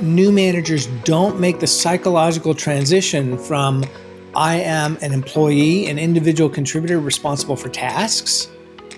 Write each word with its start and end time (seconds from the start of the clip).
new 0.00 0.32
managers 0.32 0.86
don't 1.04 1.40
make 1.40 1.60
the 1.60 1.66
psychological 1.66 2.54
transition 2.54 3.38
from 3.38 3.84
I 4.34 4.56
am 4.56 4.98
an 5.00 5.12
employee, 5.12 5.86
an 5.86 5.98
individual 5.98 6.50
contributor 6.50 7.00
responsible 7.00 7.56
for 7.56 7.68
tasks, 7.68 8.48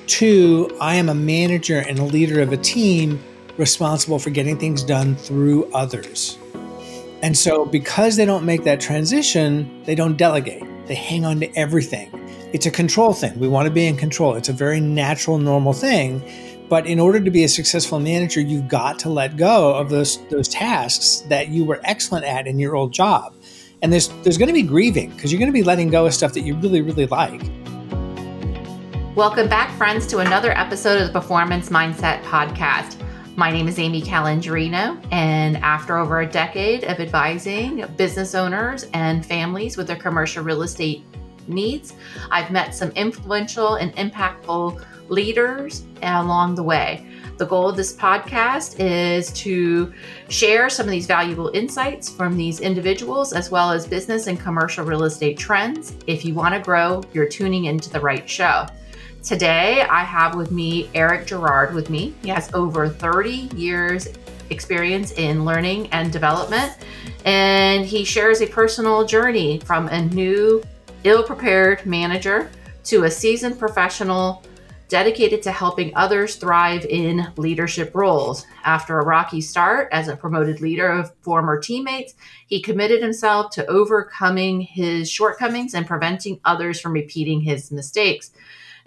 to 0.09 0.77
I 0.81 0.97
am 0.97 1.09
a 1.09 1.15
manager 1.15 1.79
and 1.79 1.99
a 1.99 2.05
leader 2.05 2.41
of 2.41 2.53
a 2.53 2.57
team 2.57 3.23
responsible 3.57 4.19
for 4.19 4.31
getting 4.31 4.59
things 4.59 4.83
done 4.83 5.15
through 5.15 5.71
others. 5.73 6.39
And 7.23 7.37
so, 7.37 7.65
because 7.65 8.17
they 8.17 8.25
don't 8.25 8.45
make 8.45 8.65
that 8.65 8.81
transition, 8.81 9.83
they 9.85 9.95
don't 9.95 10.17
delegate, 10.17 10.65
they 10.87 10.95
hang 10.95 11.25
on 11.25 11.41
to 11.41 11.53
everything. 11.57 12.11
It's 12.53 12.65
a 12.65 12.71
control 12.71 13.13
thing. 13.13 13.39
We 13.39 13.49
want 13.49 13.67
to 13.67 13.73
be 13.73 13.87
in 13.87 13.97
control. 13.97 14.35
It's 14.35 14.49
a 14.49 14.55
very 14.55 14.81
natural, 14.81 15.39
normal 15.39 15.73
thing. 15.73 16.23
But 16.69 16.87
in 16.87 17.01
order 17.01 17.19
to 17.19 17.31
be 17.31 17.45
a 17.45 17.49
successful 17.49 17.99
manager, 17.99 18.43
you've 18.43 18.69
got 18.69 18.99
to 18.99 19.09
let 19.09 19.39
go 19.39 19.75
of 19.75 19.89
those 19.89 20.19
those 20.29 20.49
tasks 20.49 21.25
that 21.29 21.49
you 21.49 21.65
were 21.65 21.81
excellent 21.85 22.27
at 22.27 22.47
in 22.47 22.59
your 22.59 22.77
old 22.77 22.93
job. 22.93 23.35
And 23.81 23.91
there's 23.91 24.09
there's 24.23 24.37
going 24.37 24.49
to 24.49 24.55
be 24.55 24.63
grieving 24.63 25.09
because 25.13 25.33
you're 25.33 25.39
going 25.39 25.51
to 25.51 25.59
be 25.59 25.63
letting 25.63 25.89
go 25.89 26.05
of 26.05 26.13
stuff 26.13 26.35
that 26.35 26.43
you 26.43 26.55
really 26.57 26.83
really 26.83 27.07
like. 27.07 27.41
Welcome 29.15 29.49
back, 29.49 29.75
friends, 29.79 30.07
to 30.09 30.19
another 30.19 30.53
episode 30.59 31.01
of 31.01 31.07
the 31.07 31.19
Performance 31.19 31.71
Mindset 31.71 32.23
Podcast. 32.25 33.03
My 33.35 33.51
name 33.51 33.67
is 33.67 33.79
Amy 33.79 34.03
Calandrino, 34.03 35.03
and 35.11 35.57
after 35.59 35.97
over 35.97 36.21
a 36.21 36.27
decade 36.27 36.85
of 36.85 37.01
advising 37.01 37.87
business 37.97 38.35
owners 38.35 38.85
and 38.93 39.25
families 39.25 39.79
with 39.79 39.87
their 39.87 39.97
commercial 39.97 40.45
real 40.45 40.61
estate 40.61 41.03
needs, 41.47 41.95
I've 42.31 42.51
met 42.51 42.75
some 42.75 42.91
influential 42.91 43.77
and 43.77 43.95
impactful 43.95 44.85
leaders 45.09 45.85
along 46.03 46.55
the 46.55 46.63
way. 46.63 47.07
The 47.39 47.47
goal 47.47 47.69
of 47.69 47.77
this 47.77 47.95
podcast 47.95 48.81
is 48.81 49.31
to 49.33 49.93
share 50.29 50.69
some 50.69 50.87
of 50.87 50.91
these 50.91 51.07
valuable 51.07 51.51
insights 51.55 52.11
from 52.11 52.37
these 52.37 52.59
individuals, 52.59 53.33
as 53.33 53.49
well 53.49 53.71
as 53.71 53.87
business 53.87 54.27
and 54.27 54.41
commercial 54.41 54.85
real 54.85 55.05
estate 55.05 55.39
trends. 55.39 55.95
If 56.09 56.25
you 56.25 56.35
want 56.35 56.55
to 56.55 56.61
grow, 56.61 57.03
you're 57.13 57.29
tuning 57.29 57.67
into 57.67 57.91
the 57.91 58.01
right 58.01 58.29
show. 58.29 58.67
Today, 59.23 59.83
I 59.83 60.03
have 60.03 60.35
with 60.35 60.51
me 60.51 60.91
Eric 60.95 61.27
Girard 61.27 61.75
with 61.75 61.91
me. 61.91 62.15
He 62.23 62.29
has 62.31 62.53
over 62.55 62.89
30 62.89 63.51
years 63.55 64.09
experience 64.51 65.13
in 65.13 65.45
learning 65.45 65.89
and 65.93 66.13
development, 66.13 66.77
and 67.25 67.85
he 67.85 68.05
shares 68.05 68.41
a 68.41 68.47
personal 68.47 69.05
journey 69.05 69.61
from 69.61 69.87
a 69.89 70.03
new, 70.07 70.63
ill 71.05 71.23
prepared 71.23 71.85
manager 71.87 72.51
to 72.85 73.05
a 73.05 73.11
seasoned 73.11 73.59
professional 73.59 74.43
dedicated 74.89 75.43
to 75.43 75.53
helping 75.53 75.95
others 75.95 76.37
thrive 76.37 76.85
in 76.87 77.31
leadership 77.37 77.95
roles. 77.95 78.47
After 78.65 78.99
a 78.99 79.05
rocky 79.05 79.41
start 79.41 79.89
as 79.93 80.09
a 80.09 80.17
promoted 80.17 80.61
leader 80.61 80.89
of 80.89 81.13
former 81.21 81.61
teammates, 81.61 82.15
he 82.47 82.61
committed 82.61 83.03
himself 83.03 83.51
to 83.53 83.67
overcoming 83.67 84.61
his 84.61 85.11
shortcomings 85.11 85.75
and 85.75 85.87
preventing 85.87 86.41
others 86.45 86.81
from 86.81 86.93
repeating 86.93 87.43
his 87.43 87.71
mistakes. 87.71 88.33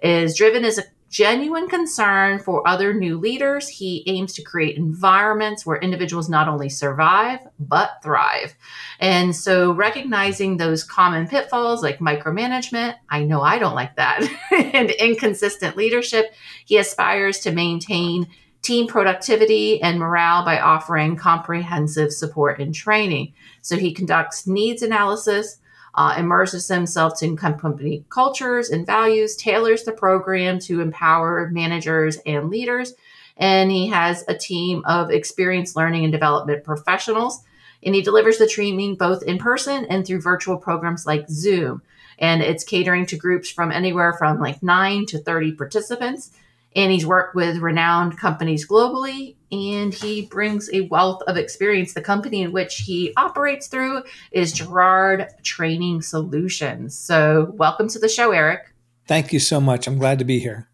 Is 0.01 0.35
driven 0.35 0.65
as 0.65 0.79
a 0.79 0.83
genuine 1.11 1.67
concern 1.67 2.39
for 2.39 2.65
other 2.65 2.93
new 2.93 3.19
leaders. 3.19 3.67
He 3.67 4.03
aims 4.07 4.31
to 4.33 4.41
create 4.41 4.77
environments 4.77 5.65
where 5.65 5.77
individuals 5.77 6.29
not 6.29 6.47
only 6.47 6.69
survive, 6.69 7.41
but 7.59 8.01
thrive. 8.01 8.55
And 8.99 9.35
so, 9.35 9.73
recognizing 9.73 10.57
those 10.57 10.85
common 10.85 11.27
pitfalls 11.27 11.83
like 11.83 11.99
micromanagement, 11.99 12.95
I 13.09 13.25
know 13.25 13.41
I 13.41 13.59
don't 13.59 13.75
like 13.75 13.97
that, 13.97 14.27
and 14.51 14.89
inconsistent 14.89 15.75
leadership, 15.75 16.33
he 16.65 16.77
aspires 16.77 17.39
to 17.39 17.51
maintain 17.51 18.27
team 18.61 18.87
productivity 18.87 19.81
and 19.81 19.99
morale 19.99 20.45
by 20.45 20.59
offering 20.59 21.17
comprehensive 21.17 22.13
support 22.13 22.61
and 22.61 22.73
training. 22.73 23.33
So, 23.61 23.75
he 23.75 23.93
conducts 23.93 24.47
needs 24.47 24.81
analysis 24.81 25.57
uh, 25.95 26.15
immerses 26.17 26.67
themselves 26.67 27.21
in 27.21 27.35
company 27.35 28.05
cultures 28.09 28.69
and 28.69 28.85
values, 28.85 29.35
tailors 29.35 29.83
the 29.83 29.91
program 29.91 30.59
to 30.59 30.81
empower 30.81 31.49
managers 31.51 32.17
and 32.25 32.49
leaders. 32.49 32.93
And 33.37 33.71
he 33.71 33.87
has 33.87 34.23
a 34.27 34.37
team 34.37 34.83
of 34.85 35.09
experienced 35.09 35.75
learning 35.75 36.03
and 36.03 36.11
development 36.11 36.63
professionals. 36.63 37.43
And 37.83 37.95
he 37.95 38.01
delivers 38.01 38.37
the 38.37 38.47
training 38.47 38.95
both 38.95 39.23
in 39.23 39.37
person 39.37 39.85
and 39.85 40.05
through 40.05 40.21
virtual 40.21 40.57
programs 40.57 41.05
like 41.05 41.29
Zoom. 41.29 41.81
And 42.19 42.41
it's 42.43 42.63
catering 42.63 43.07
to 43.07 43.17
groups 43.17 43.49
from 43.49 43.71
anywhere 43.71 44.13
from 44.13 44.39
like 44.39 44.61
nine 44.61 45.05
to 45.07 45.17
30 45.17 45.53
participants 45.53 46.31
and 46.75 46.91
he's 46.91 47.05
worked 47.05 47.35
with 47.35 47.57
renowned 47.57 48.17
companies 48.17 48.67
globally 48.67 49.35
and 49.51 49.93
he 49.93 50.23
brings 50.23 50.69
a 50.73 50.81
wealth 50.81 51.21
of 51.23 51.37
experience. 51.37 51.93
The 51.93 52.01
company 52.01 52.41
in 52.41 52.51
which 52.51 52.77
he 52.77 53.13
operates 53.17 53.67
through 53.67 54.03
is 54.31 54.53
girard 54.53 55.27
training 55.43 56.01
solutions. 56.01 56.97
So 56.97 57.53
welcome 57.55 57.87
to 57.89 57.99
the 57.99 58.09
show 58.09 58.31
eric. 58.31 58.73
Thank 59.07 59.33
you 59.33 59.39
so 59.39 59.59
much. 59.59 59.87
I'm 59.87 59.97
glad 59.97 60.19
to 60.19 60.25
be 60.25 60.39
here. 60.39 60.67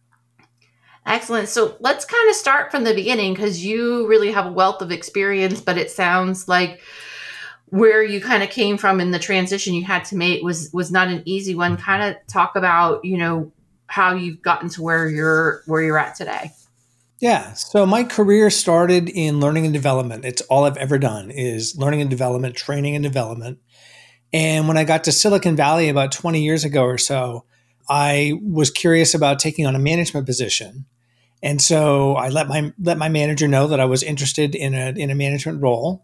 Excellent. 1.06 1.48
So 1.48 1.78
let's 1.80 2.06
kind 2.06 2.30
of 2.30 2.36
start 2.36 2.70
from 2.70 2.84
the 2.84 2.94
beginning 2.94 3.34
because 3.34 3.66
you 3.66 4.08
really 4.08 4.32
have 4.32 4.46
a 4.46 4.52
wealth 4.52 4.82
of 4.82 4.92
experience 4.92 5.62
but 5.62 5.78
it 5.78 5.90
sounds 5.90 6.48
like 6.48 6.82
where 7.70 8.02
you 8.02 8.22
kind 8.22 8.44
of 8.44 8.50
came 8.50 8.78
from 8.78 9.02
in 9.02 9.12
the 9.12 9.20
transition 9.20 9.74
you 9.74 9.84
had 9.84 10.06
to 10.06 10.16
make 10.16 10.44
was 10.44 10.70
was 10.72 10.92
not 10.92 11.08
an 11.08 11.24
easy 11.26 11.56
one. 11.56 11.78
Kind 11.78 12.04
of 12.04 12.16
talk 12.28 12.56
about 12.56 13.04
you 13.04 13.18
know 13.18 13.52
how 13.88 14.14
you've 14.14 14.42
gotten 14.42 14.70
to 14.70 14.82
where 14.82 15.08
you're 15.08 15.64
where 15.66 15.82
you're 15.82 15.98
at 15.98 16.16
today. 16.16 16.52
Yeah. 17.20 17.54
So 17.54 17.86
my 17.86 18.04
career 18.04 18.50
started 18.50 19.10
in 19.10 19.40
learning 19.40 19.66
and 19.66 19.74
development. 19.74 20.24
It's 20.26 20.42
all 20.44 20.66
I've 20.66 20.78
ever 20.78 21.00
done 21.00 21.32
is 21.32 21.76
learning 21.76 22.02
and 22.02 22.10
development, 22.10 22.56
training 22.56 22.96
and 22.96 23.04
development. 23.04 23.60
And 24.34 24.68
when 24.68 24.78
I 24.78 24.84
got 24.84 25.06
to 25.06 25.12
Silicon 25.12 25.56
Valley 25.56 25.90
about 25.90 26.12
20 26.12 26.44
years 26.44 26.64
ago 26.64 26.84
or 26.84 26.98
so, 26.98 27.46
I 27.90 28.34
was 28.44 28.70
curious 28.70 29.14
about 29.16 29.40
taking 29.40 29.66
on 29.66 29.76
a 29.76 29.80
management 29.80 30.26
position. 30.26 30.86
And 31.42 31.62
so 31.62 32.16
I 32.16 32.30
let 32.30 32.48
my 32.48 32.74
let 32.80 32.98
my 32.98 33.10
manager 33.10 33.48
know 33.48 33.68
that 33.68 33.80
I 33.80 33.86
was 33.86 34.04
interested 34.04 34.56
in 34.56 34.74
a 34.74 34.90
in 34.90 35.10
a 35.10 35.16
management 35.16 35.62
role. 35.62 36.04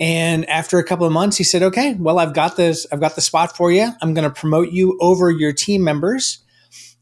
And 0.00 0.48
after 0.48 0.78
a 0.78 0.84
couple 0.84 1.06
of 1.06 1.12
months, 1.12 1.36
he 1.36 1.44
said, 1.44 1.62
"Okay, 1.62 1.94
well, 1.94 2.18
I've 2.18 2.32
got 2.32 2.56
this. 2.56 2.86
I've 2.90 3.00
got 3.00 3.14
the 3.14 3.20
spot 3.20 3.56
for 3.56 3.70
you. 3.70 3.90
I'm 4.00 4.14
going 4.14 4.24
to 4.24 4.34
promote 4.34 4.72
you 4.72 4.98
over 5.00 5.30
your 5.30 5.52
team 5.52 5.84
members 5.84 6.42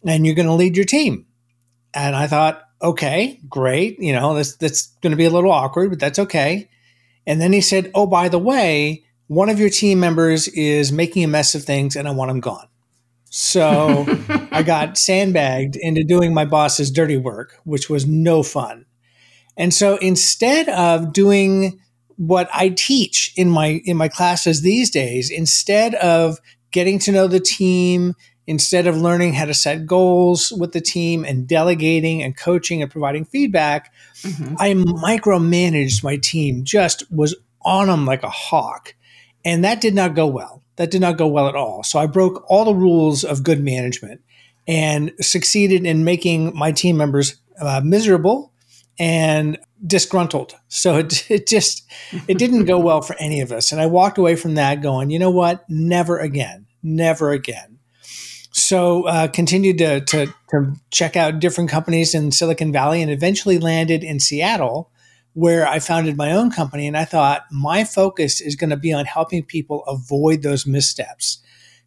and 0.05 0.27
you're 0.27 0.35
going 0.35 0.47
to 0.49 0.55
lead 0.55 0.77
your 0.77 0.85
team. 0.85 1.27
And 1.95 2.15
I 2.15 2.27
thought, 2.27 2.63
okay, 2.83 3.41
great. 3.49 3.99
You 4.01 4.13
know, 4.13 4.35
this 4.35 4.57
that's 4.57 4.87
going 5.03 5.11
to 5.11 5.17
be 5.17 5.25
a 5.25 5.31
little 5.31 5.53
awkward, 5.53 5.91
but 5.91 6.01
that's 6.01 6.19
okay. 6.19 6.69
And 7.27 7.41
then 7.41 7.53
he 7.53 7.61
said, 7.61 7.91
oh, 7.95 8.07
by 8.07 8.29
the 8.29 8.39
way, 8.39 9.05
one 9.27 9.51
of 9.51 9.61
your 9.61 9.69
team 9.69 10.01
members 10.01 10.49
is 10.49 10.91
making 10.91 11.25
a 11.25 11.29
mess 11.29 11.55
of 11.55 11.63
things 11.65 11.95
and 11.95 12.09
I 12.09 12.13
want 12.13 12.31
him 12.31 12.41
gone. 12.41 12.67
So 13.31 14.07
I 14.53 14.63
got 14.63 14.97
sandbagged 14.97 15.77
into 15.77 16.03
doing 16.05 16.33
my 16.33 16.47
boss's 16.47 16.91
dirty 16.91 17.19
work, 17.19 17.59
which 17.65 17.91
was 17.91 18.07
no 18.07 18.43
fun. 18.43 18.87
And 19.57 19.75
so 19.75 19.97
instead 19.99 20.69
of 20.71 21.13
doing 21.13 21.81
what 22.17 22.49
I 22.53 22.71
teach 22.71 23.33
in 23.37 23.51
my 23.51 23.81
in 23.85 23.97
my 23.97 24.09
classes 24.09 24.63
these 24.63 24.91
days, 24.91 25.31
instead 25.31 25.95
of 25.97 26.39
getting 26.71 26.99
to 27.01 27.13
know 27.13 27.27
the 27.27 27.41
team 27.41 28.15
instead 28.49 28.87
of 28.87 28.97
learning 28.97 29.35
how 29.35 29.45
to 29.45 29.53
set 29.53 29.85
goals 29.85 30.51
with 30.53 30.73
the 30.73 30.81
team 30.81 31.23
and 31.23 31.47
delegating 31.47 32.23
and 32.23 32.35
coaching 32.35 32.81
and 32.81 32.91
providing 32.91 33.27
feedback, 33.27 33.93
mm-hmm. 34.23 34.55
I 34.59 34.73
micromanaged 34.73 36.03
my 36.03 36.17
team, 36.17 36.65
just 36.65 37.05
was 37.13 37.37
on 37.61 37.89
them 37.89 38.07
like 38.07 38.23
a 38.23 38.31
hawk. 38.31 38.95
And 39.45 39.63
that 39.65 39.83
did 39.83 39.95
not 39.95 40.15
go 40.15 40.27
well. 40.27 40.63
That 40.77 40.91
did 40.91 41.03
not 41.03 41.19
go 41.19 41.27
well 41.27 41.47
at 41.47 41.57
all. 41.57 41.83
So 41.83 41.99
I 41.99 42.07
broke 42.07 42.43
all 42.49 42.65
the 42.65 42.75
rules 42.75 43.23
of 43.23 43.43
good 43.43 43.63
management 43.63 44.23
and 44.67 45.13
succeeded 45.21 45.85
in 45.85 46.03
making 46.03 46.57
my 46.57 46.73
team 46.73 46.97
members 46.97 47.37
uh, 47.61 47.83
miserable 47.85 48.55
and 48.99 49.59
disgruntled. 49.87 50.55
So 50.69 50.97
it, 50.97 51.27
it 51.31 51.47
just 51.47 51.87
it 52.27 52.39
didn't 52.39 52.65
go 52.65 52.79
well 52.81 53.03
for 53.03 53.15
any 53.19 53.43
of 53.43 53.53
us. 53.53 53.73
And 53.73 53.81
I 53.81 53.87
walked 53.87 54.17
away 54.17 54.37
from 54.37 54.55
that 54.55 54.81
going, 54.81 55.11
you 55.11 55.19
know 55.19 55.31
what? 55.31 55.69
Never 55.69 56.19
again. 56.19 56.65
Never 56.83 57.33
again. 57.33 57.78
So 58.51 59.07
uh, 59.07 59.29
continued 59.29 59.79
to, 59.79 60.01
to, 60.01 60.27
to 60.51 60.73
check 60.91 61.17
out 61.17 61.39
different 61.39 61.71
companies 61.71 62.15
in 62.15 62.33
Silicon 62.33 62.73
Valley 62.73 63.03
and 63.03 63.11
eventually 63.11 63.59
landed 63.59 64.03
in 64.03 64.21
Seattle, 64.21 64.91
where 65.35 65.67
I 65.67 65.79
founded 65.79 66.17
my 66.17 66.33
own 66.33 66.51
company. 66.51 66.87
And 66.87 66.97
I 66.97 67.05
thought 67.05 67.45
my 67.51 67.85
focus 67.85 68.41
is 68.41 68.57
going 68.57 68.71
to 68.71 68.77
be 68.77 68.93
on 68.93 69.05
helping 69.05 69.45
people 69.45 69.85
avoid 69.85 70.43
those 70.43 70.67
missteps. 70.67 71.39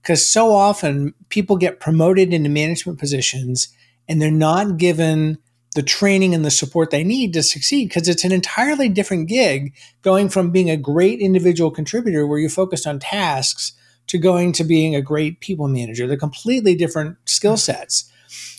Because 0.01 0.27
so 0.27 0.53
often 0.53 1.13
people 1.29 1.57
get 1.57 1.79
promoted 1.79 2.33
into 2.33 2.49
management 2.49 2.99
positions 2.99 3.67
and 4.07 4.21
they're 4.21 4.31
not 4.31 4.77
given 4.77 5.37
the 5.75 5.83
training 5.83 6.35
and 6.35 6.43
the 6.43 6.51
support 6.51 6.89
they 6.89 7.03
need 7.03 7.33
to 7.33 7.43
succeed 7.43 7.87
because 7.87 8.09
it's 8.09 8.25
an 8.25 8.31
entirely 8.31 8.89
different 8.89 9.29
gig 9.29 9.73
going 10.01 10.27
from 10.27 10.51
being 10.51 10.69
a 10.69 10.75
great 10.75 11.19
individual 11.19 11.71
contributor 11.71 12.27
where 12.27 12.39
you're 12.39 12.49
focused 12.49 12.85
on 12.85 12.99
tasks 12.99 13.73
to 14.11 14.17
going 14.17 14.51
to 14.51 14.65
being 14.65 14.93
a 14.93 15.01
great 15.01 15.39
people 15.39 15.69
manager. 15.69 16.05
They're 16.05 16.17
completely 16.17 16.75
different 16.75 17.15
skill 17.23 17.55
sets. 17.55 18.11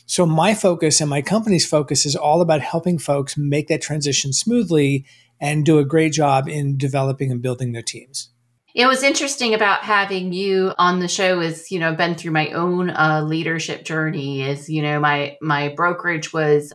So 0.07 0.25
my 0.25 0.55
focus 0.55 0.99
and 1.03 1.11
my 1.11 1.21
company's 1.21 1.69
focus 1.69 2.07
is 2.07 2.17
all 2.17 2.41
about 2.41 2.63
helping 2.63 2.99
folks 2.99 3.37
make 3.37 3.69
that 3.69 3.83
transition 3.83 4.33
smoothly 4.33 5.05
and 5.43 5.67
do 5.67 5.79
a 5.79 5.85
great 5.85 6.15
job 6.15 6.49
in 6.49 6.79
developing 6.79 7.31
and 7.31 7.43
building 7.43 7.73
their 7.73 7.83
teams. 7.83 8.31
It 8.75 8.87
was 8.87 9.03
interesting 9.03 9.53
about 9.53 9.83
having 9.83 10.33
you 10.33 10.73
on 10.79 11.01
the 11.01 11.09
show 11.09 11.41
is, 11.41 11.71
you 11.71 11.79
know, 11.79 11.95
been 11.95 12.15
through 12.15 12.33
my 12.33 12.49
own 12.53 12.89
uh, 12.89 13.23
leadership 13.23 13.85
journey 13.85 14.41
is, 14.41 14.71
you 14.71 14.81
know, 14.81 14.99
my, 15.01 15.37
my 15.43 15.69
brokerage 15.77 16.33
was 16.33 16.73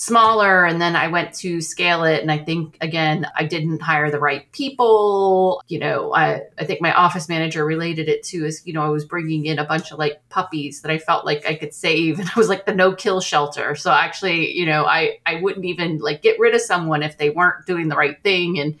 smaller 0.00 0.64
and 0.64 0.80
then 0.80 0.96
I 0.96 1.08
went 1.08 1.34
to 1.40 1.60
scale 1.60 2.04
it. 2.04 2.22
And 2.22 2.32
I 2.32 2.38
think, 2.38 2.78
again, 2.80 3.26
I 3.36 3.44
didn't 3.44 3.82
hire 3.82 4.10
the 4.10 4.18
right 4.18 4.50
people. 4.50 5.62
You 5.68 5.78
know, 5.78 6.14
I, 6.14 6.40
I 6.58 6.64
think 6.64 6.80
my 6.80 6.94
office 6.94 7.28
manager 7.28 7.66
related 7.66 8.08
it 8.08 8.22
to 8.28 8.46
is, 8.46 8.62
you 8.64 8.72
know, 8.72 8.82
I 8.82 8.88
was 8.88 9.04
bringing 9.04 9.44
in 9.44 9.58
a 9.58 9.64
bunch 9.66 9.92
of 9.92 9.98
like 9.98 10.26
puppies 10.30 10.80
that 10.80 10.90
I 10.90 10.96
felt 10.96 11.26
like 11.26 11.44
I 11.44 11.54
could 11.54 11.74
save. 11.74 12.18
And 12.20 12.30
I 12.34 12.38
was 12.38 12.48
like 12.48 12.64
the 12.64 12.74
no 12.74 12.94
kill 12.94 13.20
shelter. 13.20 13.74
So 13.74 13.90
actually, 13.90 14.52
you 14.52 14.64
know, 14.64 14.86
I, 14.86 15.18
I 15.26 15.34
wouldn't 15.42 15.66
even 15.66 15.98
like 15.98 16.22
get 16.22 16.38
rid 16.38 16.54
of 16.54 16.62
someone 16.62 17.02
if 17.02 17.18
they 17.18 17.28
weren't 17.28 17.66
doing 17.66 17.88
the 17.88 17.96
right 17.96 18.22
thing. 18.22 18.58
And, 18.58 18.78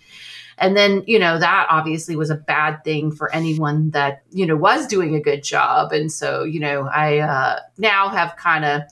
and 0.56 0.74
then, 0.74 1.04
you 1.06 1.18
know, 1.18 1.38
that 1.38 1.66
obviously 1.68 2.16
was 2.16 2.30
a 2.30 2.34
bad 2.34 2.82
thing 2.82 3.12
for 3.12 3.30
anyone 3.34 3.90
that, 3.90 4.22
you 4.30 4.46
know, 4.46 4.56
was 4.56 4.86
doing 4.86 5.14
a 5.14 5.20
good 5.20 5.44
job. 5.44 5.92
And 5.92 6.10
so, 6.10 6.44
you 6.44 6.60
know, 6.60 6.88
I 6.90 7.18
uh, 7.18 7.60
now 7.76 8.08
have 8.08 8.36
kind 8.36 8.64
of 8.64 8.82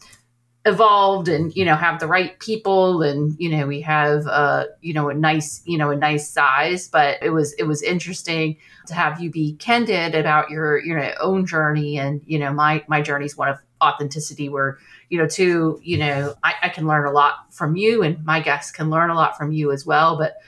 evolved 0.64 1.28
and 1.28 1.54
you 1.56 1.64
know 1.64 1.76
have 1.76 1.98
the 2.00 2.06
right 2.06 2.38
people 2.40 3.02
and 3.02 3.34
you 3.38 3.48
know 3.48 3.66
we 3.66 3.80
have 3.80 4.26
uh 4.26 4.64
you 4.82 4.92
know 4.92 5.08
a 5.08 5.14
nice 5.14 5.62
you 5.64 5.78
know 5.78 5.90
a 5.90 5.96
nice 5.96 6.28
size 6.28 6.88
but 6.88 7.16
it 7.22 7.30
was 7.30 7.54
it 7.54 7.62
was 7.62 7.80
interesting 7.80 8.56
to 8.88 8.94
have 8.94 9.20
you 9.20 9.30
be 9.30 9.54
candid 9.54 10.14
about 10.14 10.50
your 10.50 10.78
you 10.78 10.94
know, 10.94 11.12
own 11.20 11.46
journey. 11.46 11.98
And 11.98 12.20
you 12.26 12.38
know 12.38 12.52
my 12.52 12.84
my 12.88 13.00
journey 13.00 13.26
is 13.26 13.36
one 13.36 13.48
of 13.48 13.58
authenticity 13.80 14.48
where 14.48 14.78
you 15.08 15.18
know 15.18 15.28
to 15.28 15.78
you 15.82 15.98
know 15.98 16.34
I, 16.42 16.54
I 16.64 16.68
can 16.70 16.86
learn 16.86 17.06
a 17.06 17.12
lot 17.12 17.52
from 17.54 17.76
you 17.76 18.02
and 18.02 18.24
my 18.24 18.40
guests 18.40 18.72
can 18.72 18.90
learn 18.90 19.10
a 19.10 19.14
lot 19.14 19.36
from 19.36 19.52
you 19.52 19.70
as 19.70 19.86
well. 19.86 20.18
But 20.18 20.38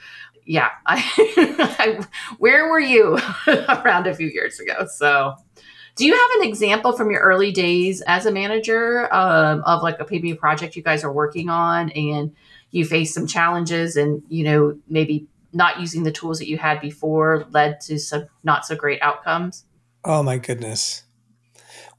yeah 0.45 0.69
I, 0.87 1.03
I 1.79 2.05
where 2.39 2.69
were 2.69 2.79
you 2.79 3.19
around 3.47 4.07
a 4.07 4.13
few 4.13 4.27
years 4.27 4.59
ago? 4.59 4.87
So 4.91 5.35
do 5.95 6.05
you 6.05 6.13
have 6.13 6.41
an 6.41 6.47
example 6.47 6.93
from 6.93 7.11
your 7.11 7.21
early 7.21 7.51
days 7.51 8.01
as 8.01 8.25
a 8.25 8.31
manager 8.31 9.13
um, 9.13 9.61
of 9.65 9.83
like 9.83 9.99
a 9.99 10.05
PB 10.05 10.39
project 10.39 10.75
you 10.75 10.83
guys 10.83 11.03
are 11.03 11.11
working 11.11 11.49
on 11.49 11.89
and 11.91 12.33
you 12.71 12.85
faced 12.85 13.13
some 13.13 13.27
challenges 13.27 13.95
and, 13.95 14.23
you 14.29 14.43
know, 14.43 14.77
maybe 14.87 15.27
not 15.53 15.79
using 15.79 16.03
the 16.03 16.11
tools 16.11 16.39
that 16.39 16.47
you 16.47 16.57
had 16.57 16.79
before 16.79 17.45
led 17.51 17.81
to 17.81 17.99
some 17.99 18.27
not 18.43 18.65
so 18.65 18.75
great 18.75 19.01
outcomes? 19.01 19.65
Oh, 20.05 20.23
my 20.23 20.37
goodness. 20.37 21.03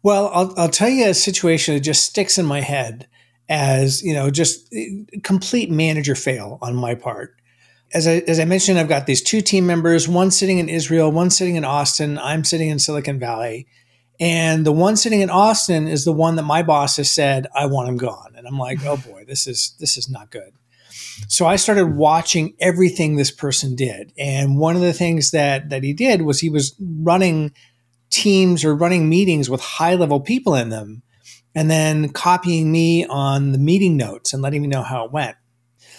Well, 0.02 0.30
I'll, 0.32 0.54
I'll 0.56 0.68
tell 0.68 0.88
you 0.88 1.08
a 1.08 1.14
situation 1.14 1.74
that 1.74 1.80
just 1.80 2.04
sticks 2.04 2.38
in 2.38 2.46
my 2.46 2.60
head 2.60 3.06
as, 3.48 4.02
you 4.02 4.14
know, 4.14 4.30
just 4.30 4.72
eh, 4.72 4.86
complete 5.22 5.70
manager 5.70 6.14
fail 6.14 6.58
on 6.62 6.74
my 6.74 6.94
part 6.94 7.36
as 7.94 8.06
I, 8.06 8.22
as 8.26 8.40
I 8.40 8.44
mentioned, 8.44 8.78
I've 8.78 8.88
got 8.88 9.06
these 9.06 9.22
two 9.22 9.40
team 9.40 9.66
members, 9.66 10.08
one 10.08 10.30
sitting 10.30 10.58
in 10.58 10.68
Israel, 10.68 11.12
one 11.12 11.30
sitting 11.30 11.56
in 11.56 11.64
Austin. 11.64 12.18
I'm 12.18 12.44
sitting 12.44 12.70
in 12.70 12.78
Silicon 12.78 13.18
Valley. 13.18 13.66
And 14.20 14.64
the 14.64 14.72
one 14.72 14.96
sitting 14.96 15.20
in 15.20 15.30
Austin 15.30 15.88
is 15.88 16.04
the 16.04 16.12
one 16.12 16.36
that 16.36 16.42
my 16.42 16.62
boss 16.62 16.96
has 16.98 17.10
said, 17.10 17.46
I 17.54 17.66
want 17.66 17.88
him 17.88 17.96
gone. 17.96 18.34
And 18.36 18.46
I'm 18.46 18.58
like, 18.58 18.84
oh 18.84 18.96
boy, 18.96 19.24
this 19.26 19.46
is 19.46 19.74
this 19.80 19.96
is 19.96 20.08
not 20.08 20.30
good. 20.30 20.52
So 21.28 21.46
I 21.46 21.56
started 21.56 21.96
watching 21.96 22.54
everything 22.60 23.16
this 23.16 23.30
person 23.30 23.74
did. 23.74 24.12
And 24.18 24.58
one 24.58 24.76
of 24.76 24.82
the 24.82 24.92
things 24.92 25.30
that 25.30 25.70
that 25.70 25.82
he 25.82 25.92
did 25.92 26.22
was 26.22 26.40
he 26.40 26.50
was 26.50 26.74
running 26.80 27.52
teams 28.10 28.64
or 28.64 28.74
running 28.74 29.08
meetings 29.08 29.48
with 29.48 29.60
high 29.60 29.94
level 29.94 30.20
people 30.20 30.54
in 30.54 30.68
them 30.68 31.02
and 31.54 31.70
then 31.70 32.10
copying 32.10 32.70
me 32.70 33.06
on 33.06 33.52
the 33.52 33.58
meeting 33.58 33.96
notes 33.96 34.32
and 34.32 34.42
letting 34.42 34.62
me 34.62 34.68
know 34.68 34.82
how 34.82 35.04
it 35.04 35.12
went. 35.12 35.36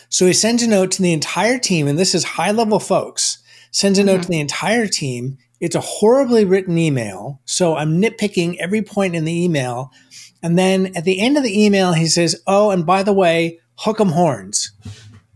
So 0.10 0.26
he 0.26 0.34
sends 0.34 0.62
a 0.62 0.68
note 0.68 0.92
to 0.92 1.02
the 1.02 1.14
entire 1.14 1.58
team, 1.58 1.88
and 1.88 1.98
this 1.98 2.14
is 2.14 2.24
high 2.24 2.52
level 2.52 2.80
folks, 2.80 3.42
sends 3.72 3.98
a 3.98 4.04
note 4.04 4.14
mm-hmm. 4.14 4.22
to 4.22 4.30
the 4.30 4.40
entire 4.40 4.88
team 4.88 5.38
it's 5.64 5.76
a 5.76 5.80
horribly 5.80 6.44
written 6.44 6.78
email. 6.78 7.40
So 7.46 7.78
I'm 7.78 8.02
nitpicking 8.02 8.58
every 8.60 8.82
point 8.82 9.16
in 9.16 9.24
the 9.24 9.44
email. 9.46 9.94
And 10.44 10.60
then 10.60 10.92
at 10.98 11.06
the 11.06 11.22
end 11.22 11.38
of 11.38 11.44
the 11.44 11.64
email, 11.66 11.94
he 11.94 12.08
says, 12.08 12.44
Oh, 12.46 12.70
and 12.70 12.86
by 12.86 13.02
the 13.02 13.14
way, 13.14 13.60
hook 13.78 14.02
'em 14.02 14.10
horns. 14.10 14.74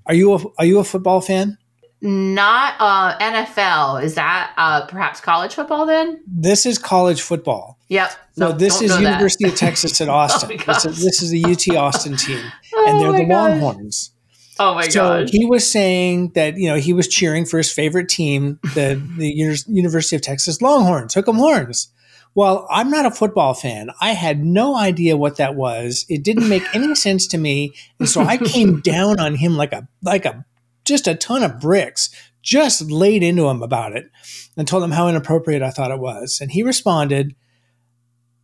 Are 0.06 0.14
you 0.14 0.34
a, 0.34 0.40
are 0.58 0.66
you 0.66 0.80
a 0.80 0.84
football 0.84 1.22
fan? 1.22 1.58
Not 2.02 2.74
uh, 2.78 3.18
NFL. 3.20 4.04
Is 4.04 4.16
that 4.16 4.52
uh, 4.58 4.86
perhaps 4.88 5.22
college 5.22 5.56
football 5.56 5.86
then? 5.86 6.22
This 6.28 6.66
is 6.66 6.78
college 6.78 7.22
football. 7.22 7.80
Yep. 7.88 8.12
So 8.34 8.52
this 8.52 8.82
is 8.82 9.00
University 9.00 9.46
that. 9.46 9.54
of 9.54 9.60
Texas 9.60 10.02
at 10.02 10.10
Austin. 10.10 10.60
oh 10.68 10.74
this, 10.74 10.86
is, 10.86 11.04
this, 11.04 11.22
is, 11.22 11.30
the 11.32 11.46
UT 11.46 11.76
Austin 11.78 12.18
team, 12.18 12.44
oh 12.76 12.86
and 12.90 13.02
they're 13.02 13.14
the 13.14 13.30
gosh. 13.30 13.62
Longhorns. 13.62 14.12
Oh 14.60 14.74
my 14.74 14.88
so 14.88 15.26
he 15.28 15.46
was 15.46 15.70
saying 15.70 16.32
that 16.34 16.58
you 16.58 16.68
know 16.68 16.76
he 16.76 16.94
was 16.94 17.08
cheering 17.08 17.46
for 17.46 17.58
his 17.58 17.72
favorite 17.72 18.10
team, 18.10 18.60
the 18.74 19.02
the 19.18 19.30
University 19.68 20.16
of 20.16 20.22
Texas 20.22 20.62
Longhorns, 20.62 21.14
Hook 21.14 21.28
'em 21.28 21.36
Horns. 21.36 21.92
Well, 22.36 22.68
I'm 22.70 22.92
not 22.92 23.08
a 23.08 23.12
football 23.12 23.56
fan. 23.56 23.90
I 24.00 24.12
had 24.12 24.46
no 24.46 24.76
idea 24.78 25.18
what 25.18 25.38
that 25.38 25.56
was. 25.56 26.06
It 26.08 26.24
didn't 26.24 26.50
make 26.50 26.64
any 26.74 26.94
sense 27.08 27.26
to 27.28 27.38
me, 27.38 27.74
and 28.00 28.08
so 28.08 28.22
I 28.22 28.38
came 28.38 28.80
down 28.82 29.20
on 29.20 29.36
him 29.36 29.58
like 29.58 29.74
a 29.74 29.88
like 30.04 30.26
a 30.26 30.46
just 30.86 31.08
a 31.08 31.16
ton 31.16 31.44
of 31.44 31.60
bricks. 31.60 32.10
Just 32.44 32.90
laid 32.90 33.24
into 33.24 33.48
him 33.48 33.62
about 33.62 33.94
it 33.94 34.10
and 34.56 34.68
told 34.68 34.84
him 34.84 34.92
how 34.92 35.10
inappropriate 35.10 35.62
I 35.62 35.70
thought 35.70 35.92
it 35.92 36.00
was. 36.00 36.40
And 36.40 36.52
he 36.52 36.64
responded, 36.64 37.36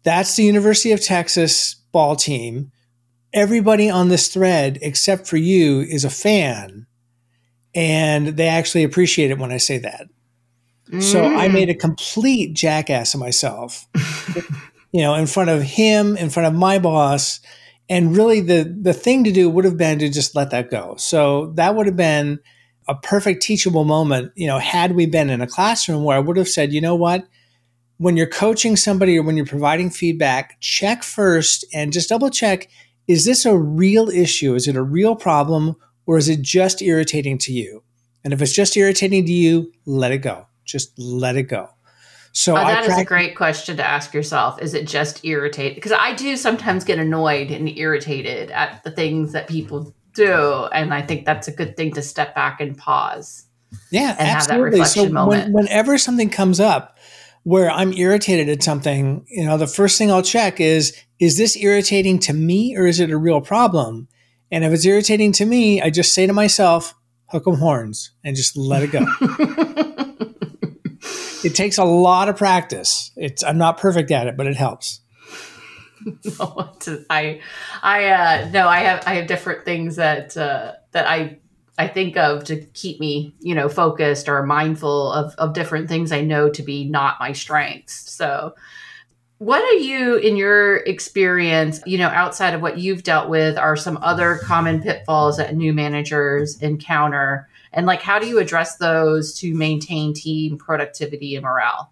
"That's 0.04 0.36
the 0.36 0.44
University 0.44 0.92
of 0.92 1.02
Texas 1.02 1.76
ball 1.92 2.16
team 2.16 2.72
everybody 3.34 3.90
on 3.90 4.10
this 4.10 4.28
thread 4.28 4.78
except 4.82 5.28
for 5.28 5.38
you 5.38 5.82
is 5.82 6.06
a 6.06 6.10
fan 6.10 6.86
and 7.76 8.28
they 8.28 8.48
actually 8.48 8.84
appreciate 8.84 9.32
it 9.32 9.40
when 9.40 9.52
I 9.52 9.58
say 9.58 9.80
that. 9.80 10.08
Mm. 10.90 11.02
So 11.02 11.24
I 11.24 11.48
made 11.48 11.70
a 11.70 11.76
complete 11.76 12.54
jackass 12.54 13.14
of 13.14 13.20
myself, 13.20 13.88
you 14.92 15.02
know, 15.02 15.16
in 15.16 15.26
front 15.26 15.50
of 15.50 15.64
him, 15.64 16.16
in 16.18 16.30
front 16.30 16.48
of 16.48 16.54
my 16.54 16.78
boss. 16.78 17.40
And 17.90 18.16
really 18.16 18.42
the, 18.42 18.64
the 18.82 18.94
thing 18.94 19.24
to 19.24 19.32
do 19.32 19.50
would 19.50 19.66
have 19.66 19.78
been 19.78 20.00
to 20.00 20.10
just 20.10 20.36
let 20.36 20.52
that 20.52 20.70
go. 20.70 20.96
So 20.98 21.48
that 21.56 21.76
would 21.76 21.88
have 21.88 21.98
been 21.98 22.40
a 22.88 22.96
perfect 22.96 23.42
teachable 23.42 23.86
moment, 23.86 24.34
you 24.36 24.46
know, 24.46 24.60
had 24.60 24.94
we 24.94 25.06
been 25.06 25.30
in 25.30 25.42
a 25.42 25.48
classroom 25.48 26.04
where 26.04 26.18
I 26.18 26.20
would 26.20 26.38
have 26.38 26.50
said, 26.50 26.74
you 26.74 26.82
know 26.82 26.96
what, 26.96 27.26
when 27.98 28.18
you're 28.18 28.28
coaching 28.28 28.76
somebody 28.76 29.18
or 29.18 29.24
when 29.24 29.38
you're 29.38 29.46
providing 29.46 29.90
feedback, 29.90 30.60
check 30.60 31.04
first 31.04 31.66
and 31.74 31.94
just 31.94 32.10
double 32.10 32.30
check 32.30 32.70
is 33.08 33.26
this 33.26 33.46
a 33.46 33.58
real 33.58 34.10
issue? 34.10 34.56
Is 34.56 34.68
it 34.68 34.76
a 34.76 34.84
real 34.84 35.16
problem 35.16 35.76
or 36.06 36.18
is 36.18 36.30
it 36.30 36.42
just 36.42 36.82
irritating 36.82 37.38
to 37.40 37.54
you? 37.54 37.84
And 38.24 38.34
if 38.34 38.42
it's 38.42 38.54
just 38.54 38.78
irritating 38.78 39.26
to 39.26 39.32
you, 39.32 39.72
let 39.86 40.12
it 40.12 40.20
go. 40.20 40.48
Just 40.66 40.98
let 40.98 41.36
it 41.36 41.44
go. 41.44 41.70
So 42.32 42.54
oh, 42.54 42.56
that 42.56 42.86
is 42.86 42.98
a 42.98 43.06
great 43.06 43.36
question 43.36 43.78
to 43.78 43.86
ask 43.86 44.14
yourself. 44.14 44.60
Is 44.60 44.74
it 44.74 44.88
just 44.88 45.24
irritated? 45.24 45.76
Because 45.76 45.92
I 45.92 46.16
do 46.16 46.36
sometimes 46.36 46.84
get 46.84 46.98
annoyed 46.98 47.52
and 47.52 47.70
irritated 47.70 48.50
at 48.50 48.84
the 48.84 48.90
things 48.90 49.34
that 49.34 49.48
people 49.48 49.94
do, 50.16 50.66
and 50.74 50.94
I 50.94 51.04
think 51.04 51.26
that's 51.26 51.48
a 51.48 51.52
good 51.52 51.78
thing 51.78 51.94
to 51.94 52.02
step 52.02 52.34
back 52.34 52.60
and 52.60 52.76
pause. 52.76 53.46
Yeah, 53.92 54.16
and 54.18 54.30
absolutely. 54.30 54.84
so 54.86 55.28
when, 55.28 55.52
whenever 55.52 56.00
something 56.00 56.32
comes 56.32 56.60
up 56.60 56.93
where 57.44 57.70
I'm 57.70 57.94
irritated 57.94 58.50
at 58.50 58.64
something, 58.64 59.26
you 59.30 59.46
know, 59.46 59.58
the 59.58 59.68
first 59.68 59.98
thing 59.98 60.12
I'll 60.12 60.22
check 60.22 60.60
is 60.60 60.98
is 61.20 61.38
this 61.38 61.56
irritating 61.56 62.20
to 62.20 62.34
me 62.34 62.76
or 62.76 62.86
is 62.86 63.00
it 63.00 63.10
a 63.10 63.18
real 63.18 63.42
problem? 63.42 64.08
And 64.52 64.64
if 64.64 64.74
it's 64.74 64.86
irritating 64.86 65.32
to 65.34 65.46
me, 65.46 65.82
I 65.82 65.90
just 65.90 66.14
say 66.14 66.28
to 66.28 66.34
myself, 66.34 66.96
hook 67.28 67.48
'em 67.48 67.56
horns 67.56 68.12
and 68.24 68.36
just 68.36 68.58
let 68.58 68.84
it 68.84 68.92
go. 68.92 69.00
it 71.44 71.56
takes 71.56 71.78
a 71.78 71.84
lot 71.84 72.30
of 72.30 72.38
practice. 72.38 73.12
It's 73.16 73.44
I'm 73.44 73.58
not 73.58 73.78
perfect 73.78 74.12
at 74.12 74.28
it, 74.28 74.38
but 74.38 74.48
it 74.48 74.56
helps. 74.56 75.02
no, 76.06 76.74
I, 77.10 77.42
I, 77.82 78.06
uh, 78.06 78.50
no, 78.52 78.68
I 78.68 78.80
have, 78.80 79.04
I 79.06 79.16
have 79.16 79.28
different 79.28 79.66
things 79.66 79.98
that, 79.98 80.36
uh, 80.38 80.74
that 80.92 81.08
I, 81.08 81.40
I 81.78 81.88
think 81.88 82.18
of 82.18 82.44
to 82.46 82.58
keep 82.74 83.00
me, 83.00 83.34
you 83.40 83.56
know, 83.56 83.68
focused 83.68 84.30
or 84.30 84.44
mindful 84.44 85.12
of, 85.12 85.34
of 85.36 85.54
different 85.54 85.90
things 85.90 86.12
I 86.12 86.22
know 86.22 86.50
to 86.50 86.62
be 86.62 86.86
not 86.86 87.18
my 87.20 87.32
strengths. 87.32 88.12
So, 88.12 88.54
what 89.40 89.62
are 89.62 89.80
you, 89.80 90.16
in 90.16 90.38
your 90.38 90.78
experience, 90.78 91.82
you 91.86 91.98
know, 91.98 92.08
outside 92.08 92.54
of 92.54 92.62
what 92.62 92.78
you've 92.78 93.04
dealt 93.04 93.30
with, 93.30 93.58
are 93.58 93.76
some 93.76 93.98
other 94.02 94.40
common 94.44 94.82
pitfalls 94.82 95.36
that 95.38 95.56
new 95.56 95.74
managers 95.74 96.62
encounter? 96.62 97.50
And 97.74 97.86
like, 97.86 98.02
how 98.02 98.20
do 98.20 98.28
you 98.28 98.40
address 98.40 98.78
those 98.78 99.34
to 99.40 99.54
maintain 99.54 100.14
team 100.14 100.58
productivity 100.58 101.36
and 101.36 101.44
morale? 101.44 101.92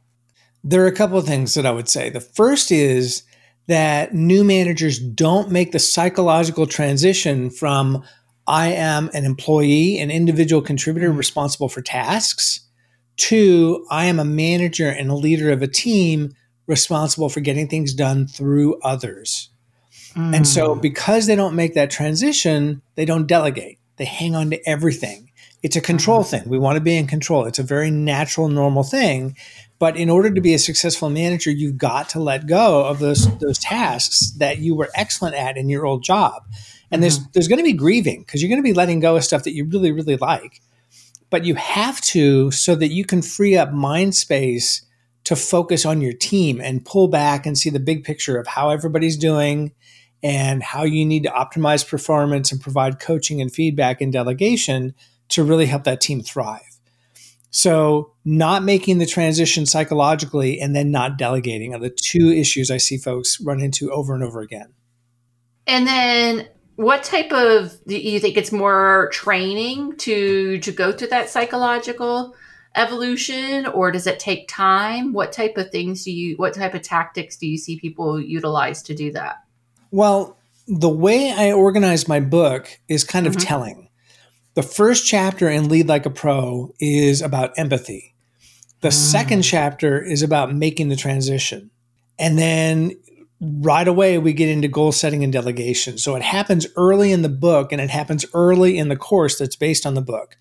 There 0.63 0.83
are 0.83 0.87
a 0.87 0.93
couple 0.93 1.17
of 1.17 1.25
things 1.25 1.55
that 1.55 1.65
I 1.65 1.71
would 1.71 1.89
say. 1.89 2.09
The 2.09 2.21
first 2.21 2.71
is 2.71 3.23
that 3.67 4.13
new 4.13 4.43
managers 4.43 4.99
don't 4.99 5.51
make 5.51 5.71
the 5.71 5.79
psychological 5.79 6.67
transition 6.67 7.49
from 7.49 8.03
I 8.51 8.73
am 8.73 9.09
an 9.13 9.23
employee, 9.23 9.97
an 9.97 10.11
individual 10.11 10.61
contributor 10.61 11.07
mm-hmm. 11.07 11.17
responsible 11.17 11.69
for 11.69 11.81
tasks, 11.81 12.67
to 13.15 13.85
I 13.89 14.05
am 14.05 14.19
a 14.19 14.25
manager 14.25 14.89
and 14.89 15.09
a 15.09 15.15
leader 15.15 15.51
of 15.51 15.61
a 15.61 15.67
team 15.67 16.33
responsible 16.67 17.29
for 17.29 17.39
getting 17.39 17.69
things 17.69 17.93
done 17.93 18.27
through 18.27 18.77
others. 18.81 19.49
Mm. 20.15 20.35
And 20.35 20.47
so, 20.47 20.75
mm. 20.75 20.81
because 20.81 21.27
they 21.27 21.35
don't 21.37 21.55
make 21.55 21.75
that 21.75 21.91
transition, 21.91 22.81
they 22.95 23.05
don't 23.05 23.25
delegate. 23.25 23.79
They 23.95 24.03
hang 24.03 24.35
on 24.35 24.49
to 24.49 24.59
everything. 24.67 25.31
It's 25.63 25.77
a 25.77 25.81
control 25.81 26.19
mm-hmm. 26.19 26.41
thing. 26.41 26.49
We 26.49 26.59
want 26.59 26.75
to 26.75 26.81
be 26.81 26.97
in 26.97 27.07
control. 27.07 27.45
It's 27.45 27.59
a 27.59 27.63
very 27.63 27.89
natural, 27.89 28.49
normal 28.49 28.83
thing. 28.83 29.37
But 29.79 29.95
in 29.95 30.09
order 30.09 30.29
to 30.29 30.41
be 30.41 30.53
a 30.53 30.59
successful 30.59 31.09
manager, 31.09 31.51
you've 31.51 31.77
got 31.77 32.09
to 32.09 32.19
let 32.19 32.47
go 32.47 32.83
of 32.83 32.99
those 32.99 33.33
those 33.37 33.59
tasks 33.59 34.31
that 34.39 34.57
you 34.57 34.75
were 34.75 34.89
excellent 34.93 35.35
at 35.35 35.55
in 35.55 35.69
your 35.69 35.85
old 35.85 36.03
job. 36.03 36.43
And 36.91 37.01
there's 37.01 37.19
mm-hmm. 37.19 37.29
there's 37.33 37.47
going 37.47 37.59
to 37.59 37.63
be 37.63 37.73
grieving 37.73 38.21
because 38.21 38.41
you're 38.41 38.49
going 38.49 38.61
to 38.61 38.67
be 38.67 38.73
letting 38.73 38.99
go 38.99 39.15
of 39.15 39.23
stuff 39.23 39.43
that 39.43 39.53
you 39.53 39.65
really 39.65 39.91
really 39.91 40.17
like. 40.17 40.61
But 41.29 41.45
you 41.45 41.55
have 41.55 42.01
to 42.01 42.51
so 42.51 42.75
that 42.75 42.89
you 42.89 43.05
can 43.05 43.21
free 43.21 43.55
up 43.55 43.71
mind 43.71 44.15
space 44.15 44.85
to 45.23 45.35
focus 45.35 45.85
on 45.85 46.01
your 46.01 46.13
team 46.13 46.59
and 46.59 46.85
pull 46.85 47.07
back 47.07 47.45
and 47.45 47.57
see 47.57 47.69
the 47.69 47.79
big 47.79 48.03
picture 48.03 48.37
of 48.37 48.47
how 48.47 48.69
everybody's 48.69 49.17
doing 49.17 49.71
and 50.23 50.61
how 50.61 50.83
you 50.83 51.05
need 51.05 51.23
to 51.23 51.29
optimize 51.29 51.87
performance 51.87 52.51
and 52.51 52.61
provide 52.61 52.99
coaching 52.99 53.41
and 53.41 53.51
feedback 53.51 54.01
and 54.01 54.11
delegation 54.13 54.93
to 55.29 55.43
really 55.43 55.65
help 55.65 55.83
that 55.85 56.01
team 56.01 56.21
thrive. 56.21 56.61
So, 57.49 58.13
not 58.23 58.63
making 58.63 58.99
the 58.99 59.05
transition 59.05 59.65
psychologically 59.65 60.59
and 60.59 60.73
then 60.73 60.89
not 60.89 61.17
delegating 61.17 61.73
are 61.73 61.79
the 61.79 61.89
two 61.89 62.31
issues 62.31 62.71
I 62.71 62.77
see 62.77 62.97
folks 62.97 63.41
run 63.41 63.59
into 63.59 63.91
over 63.91 64.13
and 64.13 64.23
over 64.23 64.39
again. 64.39 64.73
And 65.67 65.85
then 65.85 66.47
what 66.81 67.03
type 67.03 67.31
of 67.31 67.77
do 67.85 67.95
you 67.95 68.19
think 68.19 68.37
it's 68.37 68.51
more 68.51 69.09
training 69.11 69.95
to 69.97 70.57
to 70.59 70.71
go 70.71 70.91
through 70.91 71.09
that 71.09 71.29
psychological 71.29 72.35
evolution 72.75 73.67
or 73.67 73.91
does 73.91 74.07
it 74.07 74.19
take 74.19 74.47
time? 74.47 75.13
What 75.13 75.31
type 75.31 75.57
of 75.57 75.69
things 75.69 76.03
do 76.03 76.11
you 76.11 76.35
what 76.37 76.55
type 76.55 76.73
of 76.73 76.81
tactics 76.81 77.37
do 77.37 77.47
you 77.47 77.57
see 77.57 77.79
people 77.79 78.19
utilize 78.19 78.81
to 78.83 78.95
do 78.95 79.11
that? 79.11 79.43
Well 79.91 80.37
the 80.67 80.89
way 80.89 81.31
i 81.31 81.51
organize 81.51 82.07
my 82.07 82.19
book 82.19 82.79
is 82.87 83.03
kind 83.03 83.27
of 83.27 83.33
mm-hmm. 83.33 83.47
telling. 83.47 83.89
The 84.55 84.63
first 84.63 85.05
chapter 85.05 85.49
in 85.49 85.69
lead 85.69 85.87
like 85.87 86.07
a 86.07 86.09
pro 86.09 86.73
is 86.79 87.21
about 87.21 87.57
empathy. 87.57 88.15
The 88.81 88.89
mm. 88.89 88.93
second 88.93 89.43
chapter 89.43 90.01
is 90.03 90.23
about 90.23 90.53
making 90.53 90.89
the 90.89 90.95
transition. 90.95 91.69
And 92.19 92.37
then 92.37 92.95
right 93.41 93.87
away 93.87 94.19
we 94.19 94.33
get 94.33 94.49
into 94.49 94.67
goal 94.67 94.91
setting 94.91 95.23
and 95.23 95.33
delegation. 95.33 95.97
So 95.97 96.15
it 96.15 96.21
happens 96.21 96.67
early 96.75 97.11
in 97.11 97.23
the 97.23 97.29
book 97.29 97.71
and 97.71 97.81
it 97.81 97.89
happens 97.89 98.23
early 98.33 98.77
in 98.77 98.89
the 98.89 98.95
course 98.95 99.39
that's 99.39 99.55
based 99.55 99.85
on 99.85 99.95
the 99.95 100.01
book. 100.01 100.37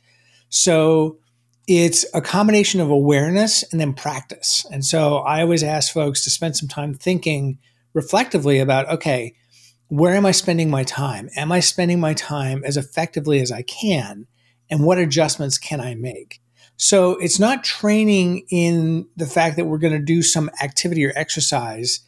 So 0.51 1.19
it's 1.67 2.05
a 2.13 2.21
combination 2.21 2.81
of 2.81 2.91
awareness 2.91 3.63
and 3.73 3.81
then 3.81 3.95
practice. 3.95 4.67
And 4.71 4.85
so 4.85 5.19
I 5.19 5.41
always 5.41 5.63
ask 5.63 5.93
folks 5.93 6.23
to 6.25 6.31
spend 6.31 6.57
some 6.57 6.69
time 6.69 6.95
thinking 6.95 7.59
reflectively 7.95 8.59
about 8.59 8.89
okay, 8.89 9.35
where 9.89 10.15
am 10.15 10.27
I 10.27 10.33
spending 10.33 10.71
my 10.71 10.85
time? 10.85 11.31
Am 11.37 11.51
I 11.51 11.61
spending 11.61 12.01
my 12.01 12.15
time 12.15 12.63
as 12.65 12.77
effectively 12.77 13.41
as 13.41 13.51
I 13.51 13.63
can? 13.63 14.27
And 14.69 14.85
what 14.85 14.99
adjustments 14.99 15.59
can 15.59 15.81
I 15.81 15.95
make? 15.95 16.41
So 16.77 17.13
it's 17.19 17.41
not 17.41 17.65
training 17.65 18.47
in 18.51 19.09
the 19.17 19.27
fact 19.27 19.57
that 19.57 19.65
we're 19.65 19.79
going 19.79 19.93
to 19.93 19.99
do 19.99 20.23
some 20.23 20.51
activity 20.63 21.05
or 21.05 21.13
exercise 21.17 22.01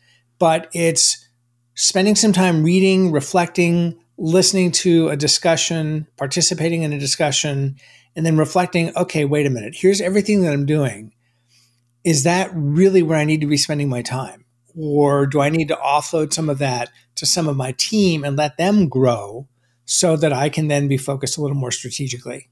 but 0.42 0.68
it's 0.72 1.28
spending 1.76 2.16
some 2.16 2.32
time 2.32 2.64
reading, 2.64 3.12
reflecting, 3.12 3.96
listening 4.18 4.72
to 4.72 5.08
a 5.08 5.16
discussion, 5.16 6.08
participating 6.16 6.82
in 6.82 6.92
a 6.92 6.98
discussion, 6.98 7.76
and 8.16 8.26
then 8.26 8.36
reflecting, 8.36 8.90
okay, 8.96 9.24
wait 9.24 9.46
a 9.46 9.50
minute, 9.50 9.72
here's 9.76 10.00
everything 10.00 10.42
that 10.42 10.52
I'm 10.52 10.66
doing. 10.66 11.12
Is 12.02 12.24
that 12.24 12.50
really 12.52 13.04
where 13.04 13.16
I 13.16 13.24
need 13.24 13.40
to 13.42 13.46
be 13.46 13.56
spending 13.56 13.88
my 13.88 14.02
time? 14.02 14.44
Or 14.76 15.26
do 15.26 15.40
I 15.40 15.48
need 15.48 15.68
to 15.68 15.76
offload 15.76 16.32
some 16.32 16.50
of 16.50 16.58
that 16.58 16.90
to 17.14 17.24
some 17.24 17.46
of 17.46 17.56
my 17.56 17.72
team 17.78 18.24
and 18.24 18.36
let 18.36 18.56
them 18.56 18.88
grow 18.88 19.46
so 19.84 20.16
that 20.16 20.32
I 20.32 20.48
can 20.48 20.66
then 20.66 20.88
be 20.88 20.96
focused 20.96 21.38
a 21.38 21.40
little 21.40 21.56
more 21.56 21.70
strategically? 21.70 22.50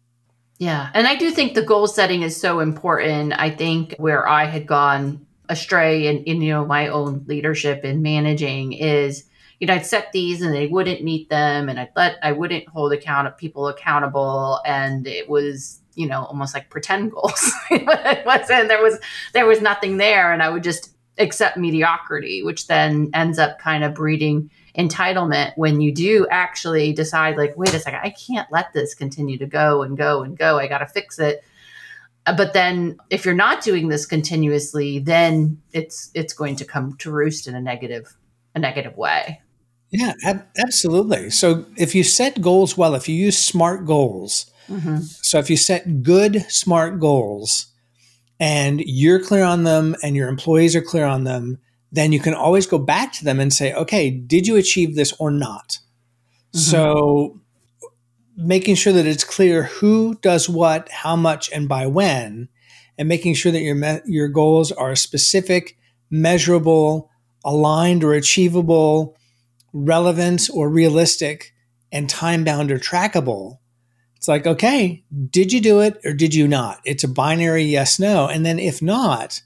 Yeah. 0.59 0.91
And 0.95 1.09
I 1.09 1.17
do 1.17 1.33
think 1.33 1.55
the 1.55 1.63
goal 1.63 1.89
setting 1.89 2.23
is 2.23 2.41
so 2.41 2.61
important. 2.61 3.33
I 3.37 3.51
think 3.51 3.97
where 3.99 4.29
I 4.29 4.45
had 4.45 4.69
gone 4.69 5.27
astray 5.51 6.07
in, 6.07 6.25
in 6.25 6.41
you 6.41 6.55
know 6.55 6.65
my 6.65 6.89
own 6.89 7.25
leadership 7.27 7.83
and 7.85 8.03
managing 8.03 8.73
is 8.73 9.25
you 9.59 9.67
know 9.67 9.75
I'd 9.75 9.85
set 9.85 10.13
these 10.13 10.41
and 10.41 10.55
they 10.55 10.69
wouldn't 10.69 11.03
meet 11.03 11.29
them 11.29 11.69
and 11.69 11.79
I'd 11.79 11.91
let 11.97 12.19
I 12.23 12.33
wouldn't 12.33 12.69
hold 12.69 12.93
account 12.93 13.27
of 13.27 13.37
people 13.37 13.69
accountable 13.69 14.61
and 14.65 15.07
it 15.07 15.29
was 15.29 15.81
you 15.97 16.07
know 16.07 16.25
almost 16.25 16.55
like 16.55 16.71
pretend 16.71 17.13
goals. 17.13 17.53
It 17.71 18.25
wasn't 18.25 18.69
there 18.69 18.83
was 18.83 18.99
there 19.35 19.47
was 19.47 19.61
nothing 19.61 19.97
there 19.99 20.33
and 20.33 20.43
I 20.43 20.49
would 20.49 20.63
just 20.63 20.91
accept 21.19 21.57
mediocrity 21.57 22.43
which 22.43 22.69
then 22.69 23.11
ends 23.13 23.39
up 23.39 23.59
kind 23.59 23.85
of 23.85 23.93
breeding 23.93 24.51
entitlement 24.79 25.53
when 25.57 25.81
you 25.81 25.93
do 25.93 26.29
actually 26.31 26.93
decide 26.93 27.37
like 27.37 27.57
wait 27.57 27.75
a 27.75 27.81
second 27.81 28.01
I 28.05 28.11
can't 28.11 28.51
let 28.53 28.73
this 28.73 28.95
continue 28.95 29.37
to 29.39 29.47
go 29.47 29.83
and 29.83 29.97
go 29.97 30.23
and 30.23 30.39
go. 30.39 30.59
I 30.59 30.69
got 30.69 30.79
to 30.79 30.87
fix 30.87 31.19
it 31.19 31.45
but 32.27 32.53
then 32.53 32.99
if 33.09 33.25
you're 33.25 33.35
not 33.35 33.63
doing 33.63 33.89
this 33.89 34.07
continuously 34.07 34.99
then 34.99 35.61
it's 35.73 36.11
it's 36.15 36.33
going 36.33 36.57
to 36.57 36.65
come 36.65 36.97
to 36.99 37.11
roost 37.11 37.47
in 37.47 37.55
a 37.55 37.61
negative 37.61 38.17
a 38.55 38.59
negative 38.59 38.97
way 38.97 39.41
yeah 39.91 40.13
ab- 40.25 40.47
absolutely 40.59 41.31
so 41.31 41.65
if 41.77 41.95
you 41.95 42.05
set 42.05 42.41
goals 42.41 42.77
well 42.77 42.95
if 42.95 43.09
you 43.09 43.15
use 43.15 43.39
smart 43.39 43.87
goals 43.87 44.51
mm-hmm. 44.69 44.99
so 44.99 45.39
if 45.39 45.51
you 45.51 45.57
set 45.57 46.03
good 46.03 46.43
smart 46.51 47.01
goals 47.01 47.67
and 48.39 48.81
you're 48.81 49.23
clear 49.23 49.45
on 49.45 49.65
them 49.65 49.95
and 50.03 50.17
your 50.17 50.29
employees 50.29 50.75
are 50.77 50.83
clear 50.83 51.05
on 51.05 51.25
them 51.25 51.59
then 51.93 52.13
you 52.13 52.21
can 52.21 52.35
always 52.35 52.67
go 52.67 52.79
back 52.79 53.13
to 53.13 53.25
them 53.25 53.41
and 53.41 53.53
say 53.53 53.73
okay 53.75 54.11
did 54.11 54.47
you 54.47 54.57
achieve 54.57 54.95
this 54.95 55.13
or 55.19 55.31
not 55.31 55.79
mm-hmm. 56.53 56.59
so 56.59 57.40
making 58.41 58.75
sure 58.75 58.93
that 58.93 59.07
it's 59.07 59.25
clear 59.25 59.65
who 59.65 60.15
does 60.17 60.49
what, 60.49 60.89
how 60.91 61.17
much, 61.17 61.51
and 61.53 61.69
by 61.69 61.87
when, 61.87 62.49
and 62.99 63.09
making 63.09 63.35
sure 63.35 63.53
that 63.53 63.63
your 63.63 63.75
me- 63.75 64.01
your 64.07 64.29
goals 64.29 64.73
are 64.73 64.95
specific, 64.97 65.77
measurable, 66.11 67.11
aligned 67.45 68.05
or 68.05 68.15
achievable, 68.15 69.17
relevant 69.73 70.49
or 70.53 70.69
realistic, 70.69 71.55
and 71.93 72.09
time 72.09 72.45
bound 72.45 72.71
or 72.71 72.79
trackable. 72.79 73.59
It's 74.17 74.29
like, 74.29 74.47
okay, 74.47 75.03
did 75.31 75.53
you 75.53 75.61
do 75.61 75.81
it 75.81 75.99
or 76.05 76.13
did 76.13 76.35
you 76.35 76.47
not? 76.47 76.81
It's 76.85 77.05
a 77.05 77.09
binary 77.09 77.65
yes 77.65 77.99
no. 77.99 78.27
And 78.27 78.45
then 78.45 78.59
if 78.59 78.83
not, 78.83 79.41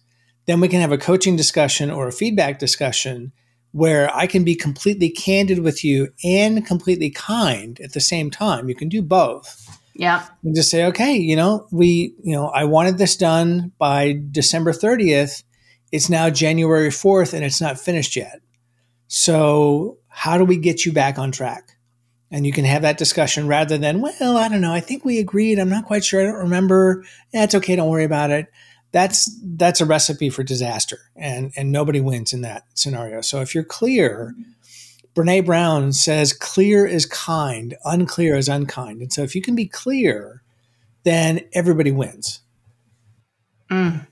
then 0.47 0.61
we 0.61 0.69
can 0.69 0.81
have 0.81 0.91
a 0.91 0.99
coaching 0.99 1.37
discussion 1.37 1.91
or 1.91 2.09
a 2.09 2.13
feedback 2.13 2.59
discussion 2.59 3.33
where 3.75 4.09
I 4.15 4.29
can 4.29 4.45
be 4.45 4.55
completely 4.55 5.11
candid 5.11 5.59
with 5.59 5.83
you 5.83 6.11
and 6.23 6.65
completely 6.65 7.11
kind 7.11 7.81
at 7.81 7.93
the 7.93 7.99
same 7.99 8.31
time. 8.31 8.69
You 8.69 8.77
can 8.77 8.89
do 8.89 9.03
both. 9.03 9.69
Yeah. 9.97 10.25
And 10.45 10.55
just 10.55 10.71
say, 10.71 10.85
okay, 10.87 11.15
you 11.17 11.35
know, 11.35 11.67
we, 11.73 12.15
you 12.23 12.37
know, 12.37 12.47
I 12.47 12.67
wanted 12.67 12.99
this 12.99 13.17
done 13.17 13.73
by 13.77 14.21
December 14.31 14.71
30th. 14.71 15.43
It's 15.91 16.09
now 16.09 16.31
January 16.31 16.91
4th 16.91 17.35
and 17.35 17.45
it's 17.45 17.61
not 17.61 17.81
finished 17.81 18.15
yet. 18.15 18.43
So, 19.09 19.99
how 20.07 20.39
do 20.39 20.45
we 20.45 20.57
get 20.57 20.87
you 20.87 20.93
back 20.93 21.19
on 21.19 21.33
track? 21.33 21.73
And 22.31 22.47
you 22.47 22.53
can 22.53 22.65
have 22.65 22.83
that 22.83 22.97
discussion 22.97 23.49
rather 23.49 23.77
than, 23.77 24.01
well, 24.01 24.37
I 24.37 24.49
don't 24.49 24.61
know. 24.61 24.73
I 24.73 24.81
think 24.81 25.05
we 25.05 25.19
agreed. 25.19 25.59
I'm 25.59 25.69
not 25.69 25.87
quite 25.87 26.05
sure. 26.05 26.21
I 26.21 26.27
don't 26.27 26.43
remember. 26.43 27.05
Yeah, 27.33 27.43
it's 27.43 27.57
okay. 27.57 27.75
Don't 27.75 27.91
worry 27.91 28.05
about 28.05 28.31
it 28.31 28.47
that's 28.95 29.29
that's 29.43 29.81
a 29.81 29.85
recipe 29.85 30.31
for 30.31 30.45
disaster 30.45 31.01
and 31.17 31.53
and 31.57 31.73
nobody 31.73 32.01
wins 32.01 32.33
in 32.33 32.43
that 32.43 32.63
scenario. 32.75 33.21
So 33.23 33.41
if 33.41 33.53
you're 33.53 33.65
clear 33.65 34.37
brene 35.17 35.45
brown 35.45 35.93
says 35.93 36.33
clear 36.33 36.87
is 36.87 37.05
kind 37.05 37.77
unclear 37.85 38.37
is 38.37 38.49
unkind. 38.49 39.03
And 39.03 39.13
so 39.13 39.23
if 39.25 39.35
you 39.35 39.43
can 39.43 39.57
be 39.57 39.67
clear 39.67 40.43
then 41.03 41.41
everybody 41.53 41.91
wins. 41.91 42.41
Mm, 43.69 44.07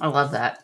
i 0.00 0.06
love 0.06 0.30
that. 0.30 0.62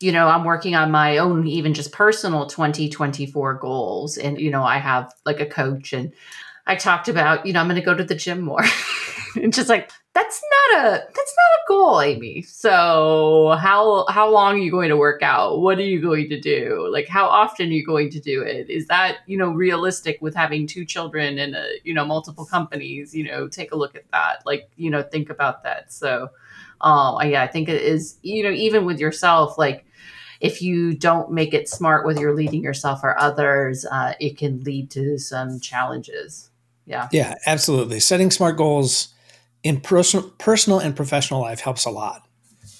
You 0.00 0.10
know 0.10 0.26
i'm 0.26 0.42
working 0.42 0.74
on 0.74 0.90
my 0.90 1.18
own 1.18 1.46
even 1.46 1.74
just 1.74 1.92
personal 1.92 2.46
2024 2.46 3.54
goals. 3.54 4.18
And 4.18 4.40
you 4.40 4.50
know 4.50 4.64
i 4.64 4.78
have 4.78 5.14
like 5.24 5.38
a 5.38 5.46
coach 5.46 5.92
and 5.92 6.12
i 6.66 6.74
talked 6.74 7.06
about 7.06 7.46
you 7.46 7.52
know 7.52 7.60
i'm 7.60 7.68
going 7.68 7.80
to 7.80 7.86
go 7.86 7.94
to 7.94 8.02
the 8.02 8.16
gym 8.16 8.40
more. 8.40 8.64
And 9.42 9.52
just 9.52 9.68
like 9.68 9.90
that's 10.16 10.42
not 10.72 10.80
a 10.80 10.90
that's 11.14 11.14
not 11.14 11.50
a 11.58 11.68
goal 11.68 12.00
amy. 12.00 12.40
So 12.40 13.54
how 13.60 14.06
how 14.08 14.30
long 14.30 14.54
are 14.54 14.58
you 14.58 14.70
going 14.70 14.88
to 14.88 14.96
work 14.96 15.22
out? 15.22 15.60
What 15.60 15.76
are 15.76 15.82
you 15.82 16.00
going 16.00 16.30
to 16.30 16.40
do? 16.40 16.88
Like 16.90 17.06
how 17.06 17.26
often 17.26 17.68
are 17.68 17.72
you 17.72 17.84
going 17.84 18.08
to 18.10 18.20
do 18.20 18.40
it? 18.40 18.70
Is 18.70 18.86
that 18.86 19.18
you 19.26 19.36
know 19.36 19.50
realistic 19.50 20.16
with 20.22 20.34
having 20.34 20.66
two 20.66 20.86
children 20.86 21.38
and 21.38 21.54
a, 21.54 21.66
you 21.84 21.92
know 21.92 22.06
multiple 22.06 22.46
companies 22.46 23.14
you 23.14 23.24
know 23.24 23.46
take 23.46 23.72
a 23.72 23.76
look 23.76 23.94
at 23.94 24.10
that 24.12 24.40
like 24.46 24.70
you 24.76 24.90
know 24.90 25.02
think 25.02 25.28
about 25.28 25.62
that. 25.64 25.92
So 25.92 26.30
um 26.82 27.18
yeah 27.26 27.42
i 27.42 27.46
think 27.46 27.70
it 27.70 27.80
is 27.80 28.18
you 28.20 28.42
know 28.42 28.50
even 28.50 28.84
with 28.84 29.00
yourself 29.00 29.56
like 29.56 29.86
if 30.42 30.60
you 30.60 30.94
don't 30.94 31.32
make 31.32 31.54
it 31.54 31.70
smart 31.70 32.04
whether 32.04 32.20
you're 32.20 32.34
leading 32.34 32.62
yourself 32.62 33.00
or 33.02 33.18
others 33.18 33.86
uh, 33.90 34.12
it 34.20 34.36
can 34.36 34.62
lead 34.64 34.90
to 34.90 35.16
some 35.16 35.58
challenges. 35.60 36.50
Yeah. 36.84 37.08
Yeah 37.10 37.34
absolutely. 37.46 38.00
Setting 38.00 38.30
smart 38.30 38.58
goals 38.58 39.14
in 39.66 39.80
personal 39.80 40.30
personal 40.38 40.78
and 40.78 40.94
professional 40.94 41.40
life 41.40 41.60
helps 41.60 41.84
a 41.84 41.90
lot. 41.90 42.22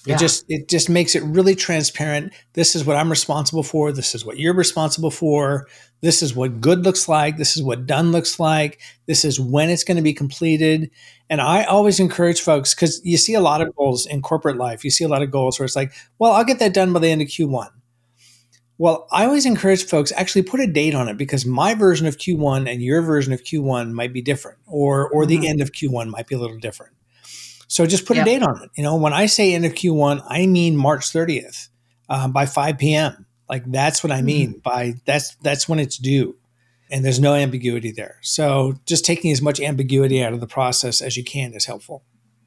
It 0.07 0.11
Yeah. 0.13 0.17
just 0.17 0.45
it 0.49 0.69
just 0.69 0.89
makes 0.89 1.15
it 1.17 1.23
really 1.25 1.57
transparent. 1.57 2.33
This 2.53 2.77
is 2.77 2.85
what 2.85 2.97
I'm 2.97 3.11
responsible 3.11 3.65
for. 3.65 3.91
This 3.91 4.15
is 4.15 4.25
what 4.25 4.39
you're 4.39 4.55
responsible 4.55 5.11
for. 5.11 5.67
This 6.01 6.23
is 6.23 6.35
what 6.35 6.61
good 6.61 6.85
looks 6.85 7.09
like. 7.09 7.39
This 7.39 7.57
is 7.57 7.63
what 7.63 7.87
done 7.87 8.13
looks 8.13 8.39
like. 8.39 8.79
This 9.07 9.25
is 9.25 9.41
when 9.41 9.69
it's 9.69 9.83
going 9.83 9.97
to 9.97 10.03
be 10.03 10.13
completed. 10.13 10.91
And 11.29 11.41
I 11.41 11.65
always 11.65 11.99
encourage 11.99 12.41
folks 12.41 12.73
because 12.75 13.01
you 13.05 13.17
see 13.17 13.35
a 13.35 13.41
lot 13.41 13.61
of 13.61 13.75
goals 13.75 14.07
in 14.07 14.23
corporate 14.23 14.59
life. 14.59 14.85
You 14.85 14.91
see 14.91 15.03
a 15.05 15.09
lot 15.09 15.23
of 15.23 15.33
goals 15.33 15.59
where 15.59 15.65
it's 15.65 15.75
like, 15.75 15.93
well, 16.21 16.33
I'll 16.33 16.45
get 16.45 16.61
that 16.61 16.75
done 16.75 16.93
by 16.93 17.01
the 17.01 17.09
end 17.09 17.23
of 17.23 17.29
Q1. 17.29 17.69
Well, 18.79 19.07
I 19.11 19.25
always 19.25 19.47
encourage 19.47 19.85
folks 19.85 20.13
actually 20.17 20.43
put 20.43 20.61
a 20.61 20.67
date 20.67 20.95
on 20.95 21.09
it 21.09 21.17
because 21.17 21.47
my 21.47 21.75
version 21.75 22.07
of 22.07 22.19
Q1 22.19 22.71
and 22.71 22.83
your 22.83 23.01
version 23.01 23.33
of 23.33 23.43
Q1 23.43 23.93
might 23.93 24.13
be 24.13 24.21
different, 24.21 24.59
or 24.67 25.09
or 25.09 25.25
Mhm. 25.25 25.29
the 25.29 25.49
end 25.49 25.61
of 25.63 25.73
Q1 25.73 26.11
might 26.11 26.27
be 26.27 26.35
a 26.35 26.39
little 26.39 26.59
different. 26.59 26.93
So 27.69 27.87
just 27.87 28.05
put 28.05 28.17
Yep. 28.17 28.27
a 28.27 28.31
date 28.31 28.43
on 28.43 28.63
it. 28.63 28.71
You 28.77 28.83
know, 28.83 28.95
when 28.97 29.13
I 29.13 29.27
say 29.27 29.55
end 29.55 29.65
of 29.65 29.75
Q1, 29.75 30.23
I 30.29 30.47
mean 30.47 30.77
March 30.77 31.11
30th 31.11 31.69
uh, 32.09 32.29
by 32.29 32.47
5 32.47 32.79
p.m. 32.79 33.27
Like 33.49 33.71
that's 33.71 34.05
what 34.05 34.13
I 34.13 34.23
mean 34.23 34.61
by 34.63 34.95
that's 35.07 35.37
that's 35.43 35.69
when 35.69 35.79
it's 35.79 35.97
due, 35.97 36.37
and 36.91 37.05
there's 37.05 37.21
no 37.21 37.35
ambiguity 37.35 37.93
there. 37.93 38.17
So 38.21 38.75
just 38.87 39.05
taking 39.05 39.33
as 39.33 39.41
much 39.41 39.59
ambiguity 39.61 40.23
out 40.23 40.33
of 40.35 40.41
the 40.41 40.47
process 40.47 41.01
as 41.01 41.17
you 41.17 41.25
can 41.25 41.55
is 41.55 41.65
helpful. 41.65 42.03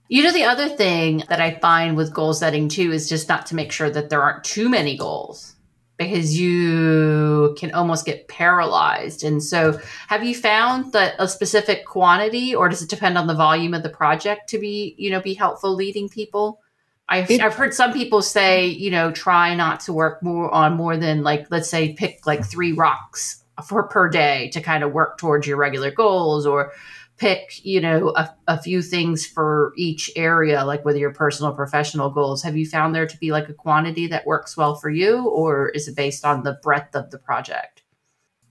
You 0.10 0.24
know, 0.24 0.32
the 0.32 0.44
other 0.44 0.68
thing 0.70 1.24
that 1.30 1.40
I 1.40 1.58
find 1.60 1.96
with 1.96 2.14
goal 2.14 2.34
setting 2.34 2.68
too 2.70 2.92
is 2.92 3.08
just 3.10 3.28
not 3.30 3.46
to 3.48 3.56
make 3.56 3.72
sure 3.72 3.90
that 3.90 4.10
there 4.10 4.22
aren't 4.22 4.44
too 4.44 4.68
many 4.70 4.98
goals 4.98 5.56
because 6.00 6.40
you 6.40 7.56
can 7.60 7.72
almost 7.74 8.06
get 8.06 8.28
paralyzed. 8.28 9.24
And 9.24 9.44
so, 9.44 9.80
have 10.08 10.24
you 10.24 10.34
found 10.34 10.94
that 10.94 11.14
a 11.20 11.28
specific 11.28 11.86
quantity, 11.86 12.56
or 12.56 12.70
does 12.70 12.82
it 12.82 12.90
depend 12.90 13.18
on 13.18 13.28
the 13.28 13.36
volume 13.36 13.76
of 13.76 13.84
the 13.84 13.90
project 13.90 14.50
to 14.50 14.58
be, 14.60 14.96
you 14.98 15.12
know, 15.12 15.20
be 15.22 15.36
helpful 15.36 15.76
leading 15.76 16.10
people? 16.10 16.62
I've, 17.08 17.30
It- 17.30 17.42
I've 17.42 17.54
heard 17.56 17.74
some 17.74 17.92
people 17.94 18.22
say, 18.22 18.66
you 18.68 18.90
know, 18.90 19.12
try 19.12 19.54
not 19.54 19.82
to 19.82 19.94
work 19.94 20.24
more 20.24 20.50
on 20.52 20.74
more 20.76 20.96
than 20.98 21.22
like, 21.22 21.48
let's 21.52 21.70
say, 21.70 21.94
pick 21.94 22.26
like 22.26 22.46
three 22.46 22.72
rocks 22.72 23.44
for 23.68 23.84
per 23.90 24.08
day 24.10 24.50
to 24.54 24.62
kind 24.62 24.84
of 24.86 24.94
work 24.94 25.18
towards 25.18 25.46
your 25.46 25.58
regular 25.58 25.92
goals 25.92 26.46
or 26.46 26.72
pick 27.20 27.64
you 27.64 27.82
know 27.82 28.14
a, 28.16 28.34
a 28.48 28.62
few 28.62 28.82
things 28.82 29.28
for 29.28 29.74
each 29.78 30.10
area 30.16 30.64
like 30.64 30.84
whether 30.86 30.98
your 30.98 31.14
personal 31.14 31.54
professional 31.54 32.10
goals 32.10 32.42
have 32.42 32.56
you 32.56 32.66
found 32.66 32.96
there 32.96 33.06
to 33.06 33.18
be 33.18 33.32
like 33.32 33.50
a 33.50 33.54
quantity 33.54 34.08
that 34.08 34.26
works 34.26 34.56
well 34.56 34.76
for 34.76 34.90
you 34.90 35.28
or 35.28 35.70
is 35.70 35.88
it 35.88 35.96
based 35.96 36.26
on 36.26 36.44
the 36.44 36.58
breadth 36.64 36.96
of 36.96 37.12
the 37.12 37.20
project 37.20 37.84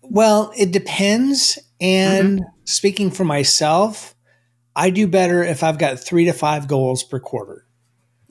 Well, 0.02 0.52
it 0.56 0.72
depends. 0.72 1.58
And 1.80 2.40
mm-hmm. 2.40 2.48
speaking 2.64 3.10
for 3.10 3.24
myself, 3.24 4.14
I 4.74 4.90
do 4.90 5.06
better 5.06 5.42
if 5.42 5.62
I've 5.62 5.78
got 5.78 5.98
three 5.98 6.24
to 6.26 6.32
five 6.32 6.68
goals 6.68 7.02
per 7.02 7.18
quarter. 7.20 7.66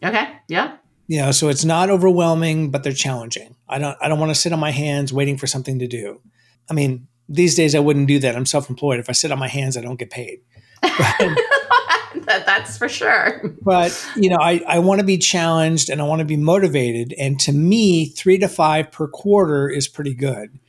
okay 0.04 0.28
yeah 0.48 0.78
You 1.08 1.22
know, 1.22 1.32
so 1.32 1.50
it's 1.50 1.66
not 1.66 1.90
overwhelming, 1.90 2.72
but 2.72 2.84
they're 2.84 2.94
challenging. 2.94 3.56
I 3.68 3.80
don't 3.80 3.98
I 4.02 4.08
don't 4.08 4.20
want 4.20 4.32
to 4.32 4.42
sit 4.42 4.54
on 4.54 4.60
my 4.60 4.72
hands 4.72 5.14
waiting 5.14 5.38
for 5.38 5.48
something 5.48 5.80
to 5.80 5.88
do. 5.88 6.22
I 6.70 6.74
mean, 6.74 7.08
these 7.30 7.56
days 7.56 7.76
I 7.76 7.80
wouldn't 7.80 8.08
do 8.08 8.20
that. 8.20 8.36
I'm 8.36 8.46
self-employed. 8.46 9.00
If 9.00 9.10
I 9.10 9.14
sit 9.14 9.32
on 9.32 9.40
my 9.40 9.48
hands, 9.48 9.78
I 9.78 9.82
don't 9.82 10.00
get 10.00 10.10
paid. 10.10 10.42
that, 10.82 12.44
that's 12.46 12.78
for 12.78 12.88
sure 12.88 13.42
But 13.64 14.08
you 14.16 14.30
know, 14.30 14.38
I, 14.40 14.64
I 14.68 14.80
want 14.80 15.00
to 15.00 15.06
be 15.06 15.18
challenged 15.18 15.90
and 15.90 16.00
I 16.00 16.04
want 16.04 16.20
to 16.20 16.26
be 16.26 16.38
motivated. 16.38 17.14
And 17.18 17.40
to 17.42 17.52
me, 17.52 18.06
three 18.06 18.38
to 18.38 18.48
five 18.48 18.92
per 18.92 19.08
quarter 19.08 19.70
is 19.70 19.88
pretty 19.88 20.14
good. 20.14 20.60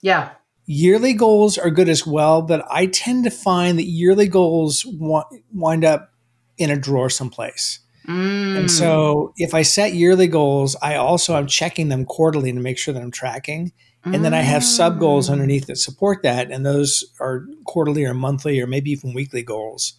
yeah 0.00 0.30
Yearly 0.68 1.12
goals 1.12 1.58
are 1.58 1.70
good 1.70 1.88
as 1.88 2.04
well, 2.04 2.42
but 2.42 2.64
I 2.68 2.86
tend 2.86 3.22
to 3.24 3.30
find 3.30 3.78
that 3.78 3.84
yearly 3.84 4.26
goals 4.26 4.84
wind 4.84 5.84
up 5.84 6.12
in 6.58 6.70
a 6.70 6.76
drawer 6.76 7.08
someplace. 7.08 7.80
Mm. 8.08 8.58
And 8.58 8.70
so 8.70 9.32
if 9.36 9.54
I 9.54 9.62
set 9.62 9.94
yearly 9.94 10.26
goals, 10.26 10.76
I 10.82 10.96
also 10.96 11.36
am 11.36 11.46
checking 11.46 11.88
them 11.88 12.04
quarterly 12.04 12.52
to 12.52 12.60
make 12.60 12.78
sure 12.78 12.94
that 12.94 13.02
I'm 13.02 13.10
tracking. 13.10 13.72
And 14.14 14.24
then 14.24 14.34
I 14.34 14.40
have 14.42 14.62
sub 14.62 15.00
goals 15.00 15.28
Mm. 15.28 15.32
underneath 15.32 15.66
that 15.66 15.78
support 15.78 16.22
that. 16.22 16.50
And 16.50 16.64
those 16.64 17.04
are 17.20 17.46
quarterly 17.64 18.04
or 18.04 18.14
monthly 18.14 18.60
or 18.60 18.66
maybe 18.66 18.90
even 18.90 19.14
weekly 19.14 19.42
goals 19.42 19.94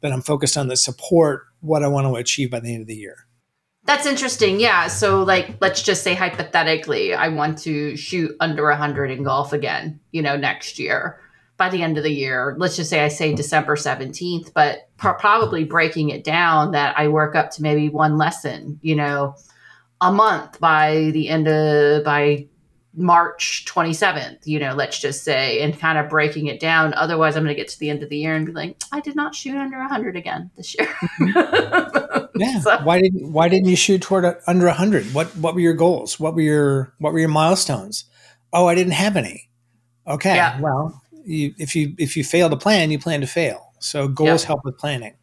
that 0.00 0.12
I'm 0.12 0.22
focused 0.22 0.56
on 0.56 0.68
that 0.68 0.76
support 0.76 1.42
what 1.60 1.82
I 1.82 1.88
want 1.88 2.06
to 2.06 2.16
achieve 2.16 2.50
by 2.50 2.60
the 2.60 2.74
end 2.74 2.82
of 2.82 2.88
the 2.88 2.96
year. 2.96 3.26
That's 3.86 4.06
interesting. 4.06 4.60
Yeah. 4.60 4.88
So, 4.88 5.22
like, 5.22 5.56
let's 5.60 5.82
just 5.82 6.02
say 6.02 6.14
hypothetically, 6.14 7.14
I 7.14 7.28
want 7.28 7.58
to 7.58 7.96
shoot 7.96 8.34
under 8.40 8.68
100 8.70 9.10
in 9.10 9.22
golf 9.22 9.52
again, 9.52 10.00
you 10.10 10.22
know, 10.22 10.36
next 10.36 10.78
year 10.78 11.20
by 11.56 11.68
the 11.68 11.82
end 11.82 11.96
of 11.96 12.02
the 12.02 12.12
year. 12.12 12.56
Let's 12.58 12.76
just 12.76 12.90
say 12.90 13.04
I 13.04 13.08
say 13.08 13.34
December 13.34 13.76
17th, 13.76 14.52
but 14.54 14.88
pro- 14.96 15.14
probably 15.14 15.64
breaking 15.64 16.08
it 16.08 16.24
down 16.24 16.72
that 16.72 16.98
I 16.98 17.08
work 17.08 17.36
up 17.36 17.50
to 17.52 17.62
maybe 17.62 17.88
one 17.88 18.18
lesson, 18.18 18.80
you 18.82 18.96
know, 18.96 19.36
a 20.00 20.10
month 20.10 20.58
by 20.60 21.10
the 21.12 21.28
end 21.28 21.46
of, 21.46 22.04
by 22.04 22.48
March 22.96 23.64
27th, 23.66 24.46
you 24.46 24.58
know, 24.60 24.72
let's 24.74 24.98
just 25.00 25.24
say, 25.24 25.60
and 25.60 25.78
kind 25.78 25.98
of 25.98 26.08
breaking 26.08 26.46
it 26.46 26.60
down. 26.60 26.94
Otherwise, 26.94 27.36
I'm 27.36 27.42
going 27.42 27.54
to 27.54 27.60
get 27.60 27.68
to 27.70 27.78
the 27.78 27.90
end 27.90 28.02
of 28.02 28.08
the 28.08 28.16
year 28.18 28.34
and 28.34 28.46
be 28.46 28.52
like, 28.52 28.76
I 28.92 29.00
did 29.00 29.16
not 29.16 29.34
shoot 29.34 29.56
under 29.56 29.78
100 29.78 30.16
again 30.16 30.50
this 30.56 30.76
year. 30.78 30.88
Mm-hmm. 31.20 32.20
Yeah. 32.36 32.58
So- 32.60 32.78
why 32.82 33.00
didn't 33.00 33.32
Why 33.32 33.48
didn't 33.48 33.68
you 33.68 33.76
shoot 33.76 34.02
toward 34.02 34.24
a, 34.24 34.36
under 34.48 34.68
hundred? 34.68 35.04
What 35.14 35.28
What 35.36 35.54
were 35.54 35.60
your 35.60 35.72
goals? 35.74 36.18
What 36.18 36.34
were 36.34 36.40
your 36.40 36.92
What 36.98 37.12
were 37.12 37.20
your 37.20 37.28
milestones? 37.28 38.06
Oh, 38.52 38.66
I 38.66 38.74
didn't 38.74 38.94
have 38.94 39.16
any. 39.16 39.48
Okay. 40.08 40.34
Yeah. 40.34 40.60
Well, 40.60 41.00
you, 41.24 41.54
if 41.58 41.76
you 41.76 41.94
if 41.96 42.16
you 42.16 42.24
fail 42.24 42.50
to 42.50 42.56
plan, 42.56 42.90
you 42.90 42.98
plan 42.98 43.20
to 43.20 43.28
fail. 43.28 43.72
So 43.78 44.08
goals 44.08 44.42
Yep. 44.42 44.46
help 44.48 44.60
with 44.64 44.76
planning. 44.78 45.14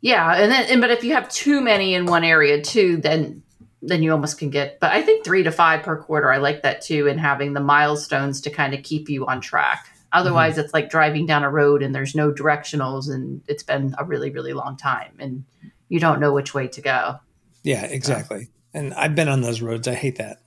Yeah, 0.00 0.32
and 0.36 0.52
then 0.52 0.66
and, 0.70 0.80
but 0.80 0.90
if 0.90 1.02
you 1.02 1.12
have 1.14 1.28
too 1.28 1.60
many 1.60 1.94
in 1.94 2.06
one 2.06 2.22
area 2.22 2.62
too, 2.62 2.98
then 2.98 3.42
then 3.82 4.02
you 4.02 4.12
almost 4.12 4.38
can 4.38 4.50
get. 4.50 4.78
But 4.80 4.92
I 4.92 5.02
think 5.02 5.24
three 5.24 5.42
to 5.42 5.50
five 5.50 5.82
per 5.82 5.96
quarter. 5.96 6.30
I 6.32 6.38
like 6.38 6.62
that 6.62 6.82
too, 6.82 7.08
and 7.08 7.18
having 7.20 7.52
the 7.54 7.60
milestones 7.60 8.40
to 8.42 8.50
kind 8.50 8.74
of 8.74 8.82
keep 8.82 9.08
you 9.08 9.26
on 9.26 9.40
track. 9.40 9.86
Otherwise, 10.12 10.58
it's 10.58 10.74
like 10.74 10.90
driving 10.90 11.24
down 11.24 11.44
a 11.44 11.50
road 11.50 11.82
and 11.82 11.94
there's 11.94 12.14
no 12.14 12.32
directionals, 12.32 13.08
and 13.08 13.42
it's 13.46 13.62
been 13.62 13.94
a 13.98 14.04
really 14.04 14.30
really 14.30 14.52
long 14.52 14.76
time, 14.76 15.12
and 15.18 15.44
you 15.88 16.00
don't 16.00 16.20
know 16.20 16.32
which 16.32 16.52
way 16.54 16.66
to 16.68 16.80
go. 16.80 17.18
Yeah, 17.62 17.84
exactly. 17.84 18.48
And 18.74 18.94
I've 18.94 19.14
been 19.14 19.28
on 19.28 19.40
those 19.42 19.60
roads. 19.60 19.86
I 19.88 19.94
hate 19.94 20.16
that. 20.16 20.40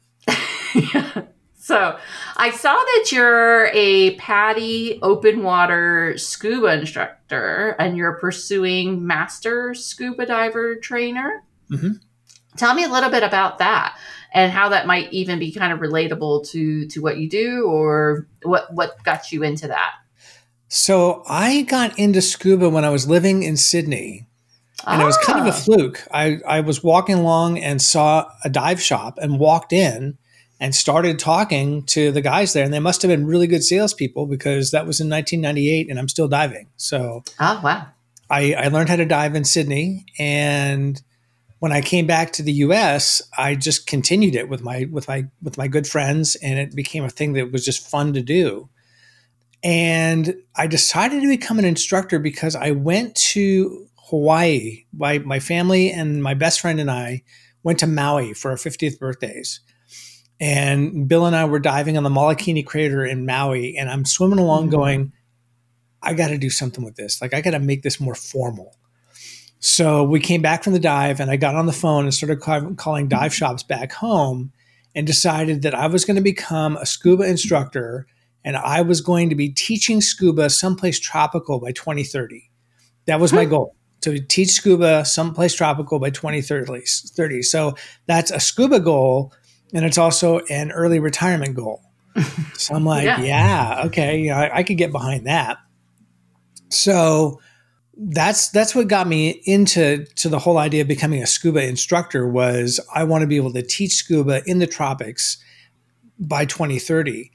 yeah. 0.94 1.22
So 1.56 1.98
I 2.36 2.52
saw 2.52 2.74
that 2.74 3.06
you're 3.14 3.68
a 3.68 4.16
PADI 4.18 5.00
open 5.02 5.44
water 5.44 6.14
scuba 6.18 6.74
instructor 6.74 7.78
and 7.80 7.96
you're 7.96 8.16
pursuing 8.20 9.08
master 9.08 9.74
scuba 9.74 10.26
diver 10.26 10.76
trainer. 10.76 11.42
Mhm. 11.72 12.02
Tell 12.58 12.74
me 12.74 12.84
a 12.84 12.90
little 12.90 13.10
bit 13.10 13.24
about 13.24 13.58
that 13.60 13.98
and 14.34 14.52
how 14.52 14.70
that 14.70 14.88
might 14.88 15.12
even 15.14 15.40
be 15.40 15.52
kind 15.52 15.74
of 15.74 15.80
relatable 15.80 16.48
to 16.52 16.88
to 16.88 17.02
what 17.02 17.18
you 17.18 17.30
do 17.30 17.66
or 17.66 18.28
what 18.44 18.74
what 18.74 19.04
got 19.04 19.32
you 19.32 19.44
into 19.44 19.68
that. 19.68 19.94
So 20.68 21.24
I 21.28 21.62
got 21.64 21.98
into 22.00 22.22
scuba 22.22 22.70
when 22.70 22.84
I 22.84 22.90
was 22.90 23.08
living 23.08 23.44
in 23.44 23.58
Sydney, 23.58 24.26
and 24.88 25.02
it 25.02 25.06
was 25.06 25.18
kind 25.18 25.40
of 25.40 25.46
a 25.46 25.50
Ah. 25.50 25.60
fluke. 25.60 26.08
I, 26.12 26.40
I 26.48 26.62
was 26.62 26.84
walking 26.84 27.16
along 27.16 27.60
and 27.60 27.80
saw 27.82 28.28
a 28.44 28.50
dive 28.50 28.82
shop 28.82 29.20
and 29.22 29.40
walked 29.40 29.72
in 29.72 30.18
and 30.60 30.74
started 30.74 31.20
talking 31.20 31.84
to 31.88 32.12
the 32.12 32.22
guys 32.22 32.54
there. 32.54 32.64
And 32.64 32.74
they 32.74 32.80
must 32.80 33.02
have 33.04 33.10
been 33.10 33.28
really 33.28 33.46
good 33.48 33.64
salespeople 33.64 34.26
because 34.26 34.72
that 34.72 34.88
was 34.88 35.00
in 35.00 35.10
1998 35.10 35.90
and 35.90 36.00
I'm 36.00 36.08
still 36.10 36.28
diving. 36.28 36.68
So 36.78 37.24
Oh 37.40 37.62
wow. 37.64 37.88
I, 38.32 38.54
I 38.54 38.68
learned 38.70 38.90
how 38.90 38.96
to 38.96 39.06
dive 39.06 39.36
in 39.36 39.44
Sydney. 39.44 40.06
And 40.18 41.00
when 41.64 41.72
I 41.72 41.80
came 41.80 42.06
back 42.06 42.34
to 42.34 42.44
the 42.44 42.52
US, 42.68 43.22
I 43.38 43.56
just 43.56 43.88
continued 43.88 44.36
it 44.36 44.50
with 44.50 44.62
my 44.62 44.86
with 44.92 45.08
my 45.08 45.28
with 45.42 45.58
my 45.58 45.70
good 45.70 45.88
friends 45.88 46.36
and 46.44 46.60
it 46.60 46.76
became 46.76 47.06
a 47.06 47.10
thing 47.10 47.32
that 47.34 47.54
was 47.54 47.64
just 47.64 47.90
fun 47.90 48.12
to 48.16 48.22
do. 48.22 48.68
And 49.64 50.36
I 50.58 50.68
decided 50.68 51.22
to 51.22 51.28
become 51.30 51.60
an 51.60 51.64
instructor 51.64 52.20
because 52.20 52.54
I 52.54 52.72
went 52.72 53.16
to 53.32 53.88
Hawaii. 54.10 54.84
My, 54.92 55.20
my 55.20 55.40
family 55.40 55.90
and 55.90 56.22
my 56.22 56.34
best 56.34 56.60
friend 56.60 56.82
and 56.82 56.92
I 56.92 57.24
went 57.64 57.80
to 57.80 57.88
Maui 57.88 58.34
for 58.34 58.52
our 58.52 58.58
50th 58.58 59.00
birthdays. 59.00 59.62
And 60.42 61.08
Bill 61.08 61.26
and 61.26 61.34
I 61.34 61.46
were 61.46 61.60
diving 61.60 61.96
on 61.96 62.04
the 62.04 62.10
Molokini 62.10 62.66
crater 62.66 63.06
in 63.06 63.26
Maui. 63.26 63.78
And 63.78 63.90
I'm 63.90 64.04
swimming 64.04 64.40
along 64.40 64.68
Mhm. 64.68 64.72
going, 64.72 65.14
I 66.02 66.14
got 66.14 66.28
to 66.28 66.38
do 66.38 66.50
something 66.50 66.84
with 66.84 66.98
this. 66.98 67.22
Like, 67.22 67.34
I 67.34 67.40
got 67.40 67.52
to 67.52 67.60
make 67.60 67.84
this 67.84 68.02
more 68.02 68.16
formal. 68.16 68.76
So 69.66 70.04
we 70.04 70.20
came 70.20 70.42
back 70.42 70.62
from 70.62 70.74
the 70.74 70.80
dive 70.80 71.22
and 71.22 71.32
I 71.32 71.38
got 71.38 71.56
on 71.56 71.68
the 71.68 71.72
phone 71.72 72.04
and 72.04 72.14
started 72.14 72.42
ca- 72.42 72.72
calling 72.76 73.08
dive 73.08 73.34
shops 73.34 73.64
back 73.64 73.94
home 73.94 74.52
and 74.94 75.08
decided 75.08 75.62
that 75.62 75.74
I 75.74 75.88
was 75.88 76.04
going 76.04 76.18
to 76.18 76.22
become 76.22 76.76
a 76.76 76.86
scuba 76.86 77.24
instructor 77.24 78.06
and 78.44 78.58
I 78.58 78.82
was 78.82 79.00
going 79.00 79.30
to 79.30 79.36
be 79.36 79.48
teaching 79.48 80.02
scuba 80.02 80.50
someplace 80.50 81.00
tropical 81.00 81.62
by 81.62 81.72
2030. 81.72 82.50
That 83.06 83.22
was 83.22 83.32
my 83.32 83.46
Hmm. 83.46 83.52
goal 83.52 83.76
to 84.02 84.20
teach 84.20 84.50
scuba 84.52 85.06
someplace 85.06 85.54
tropical 85.56 85.98
by 85.98 86.10
2030. 86.10 87.42
So 87.42 87.76
that's 88.06 88.32
a 88.32 88.42
scuba 88.42 88.82
goal 88.82 89.32
and 89.74 89.86
it's 89.86 89.98
also 89.98 90.40
an 90.50 90.74
early 90.74 91.00
retirement 91.00 91.56
goal. 91.56 91.82
So 92.58 92.76
I'm 92.76 92.84
like, 92.84 93.06
Yeah. 93.06 93.22
yeah, 93.22 93.82
okay, 93.86 94.20
you 94.20 94.30
know, 94.32 94.36
I, 94.36 94.58
I 94.58 94.64
could 94.64 94.78
get 94.78 94.92
behind 94.92 95.26
that. 95.26 95.56
So 96.70 97.40
that's 97.96 98.50
that's 98.50 98.74
what 98.74 98.88
got 98.88 99.08
me 99.08 99.42
into 99.46 100.06
to 100.16 100.30
the 100.30 100.40
whole 100.40 100.58
idea 100.58 100.82
of 100.82 100.88
becoming 100.88 101.22
a 101.22 101.28
scuba 101.28 101.64
instructor 101.64 102.28
was 102.28 102.80
I 102.94 103.04
want 103.04 103.22
to 103.22 103.28
be 103.28 103.38
able 103.38 103.54
to 103.54 103.62
teach 103.62 103.94
scuba 103.94 104.42
in 104.46 104.60
the 104.60 104.68
tropics 104.68 105.38
by 106.20 106.46
2030. 106.46 107.32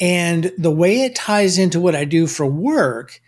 And 0.00 0.52
the 0.56 0.70
way 0.70 1.02
it 1.02 1.14
ties 1.14 1.58
into 1.58 1.80
what 1.80 1.94
I 1.94 2.04
do 2.04 2.26
for 2.26 2.46
work 2.46 3.20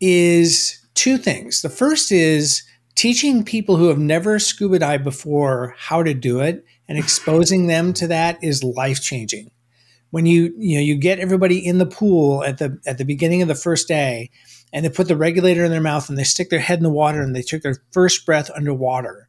is 0.00 0.84
two 0.94 1.18
things. 1.18 1.62
The 1.62 1.68
first 1.68 2.10
is 2.10 2.62
teaching 2.96 3.44
people 3.44 3.76
who 3.76 3.86
have 3.86 3.98
never 3.98 4.38
scuba 4.38 4.80
dived 4.80 5.04
before 5.04 5.74
how 5.78 6.02
to 6.02 6.14
do 6.14 6.40
it 6.40 6.64
and 6.88 6.98
exposing 6.98 7.66
them 7.68 7.92
to 7.94 8.08
that 8.08 8.42
is 8.42 8.64
life 8.64 9.00
changing. 9.00 9.50
When 10.10 10.26
you 10.26 10.54
you 10.58 10.76
know 10.76 10.82
you 10.82 10.96
get 10.96 11.20
everybody 11.20 11.64
in 11.64 11.78
the 11.78 11.86
pool 11.86 12.42
at 12.42 12.58
the 12.58 12.80
at 12.86 12.98
the 12.98 13.04
beginning 13.04 13.42
of 13.42 13.48
the 13.48 13.54
first 13.54 13.86
day 13.86 14.30
and 14.76 14.84
they 14.84 14.90
put 14.90 15.08
the 15.08 15.16
regulator 15.16 15.64
in 15.64 15.70
their 15.70 15.80
mouth 15.80 16.10
and 16.10 16.18
they 16.18 16.22
stick 16.22 16.50
their 16.50 16.60
head 16.60 16.78
in 16.78 16.82
the 16.82 16.90
water 16.90 17.22
and 17.22 17.34
they 17.34 17.40
took 17.40 17.62
their 17.62 17.76
first 17.92 18.26
breath 18.26 18.50
underwater. 18.54 19.26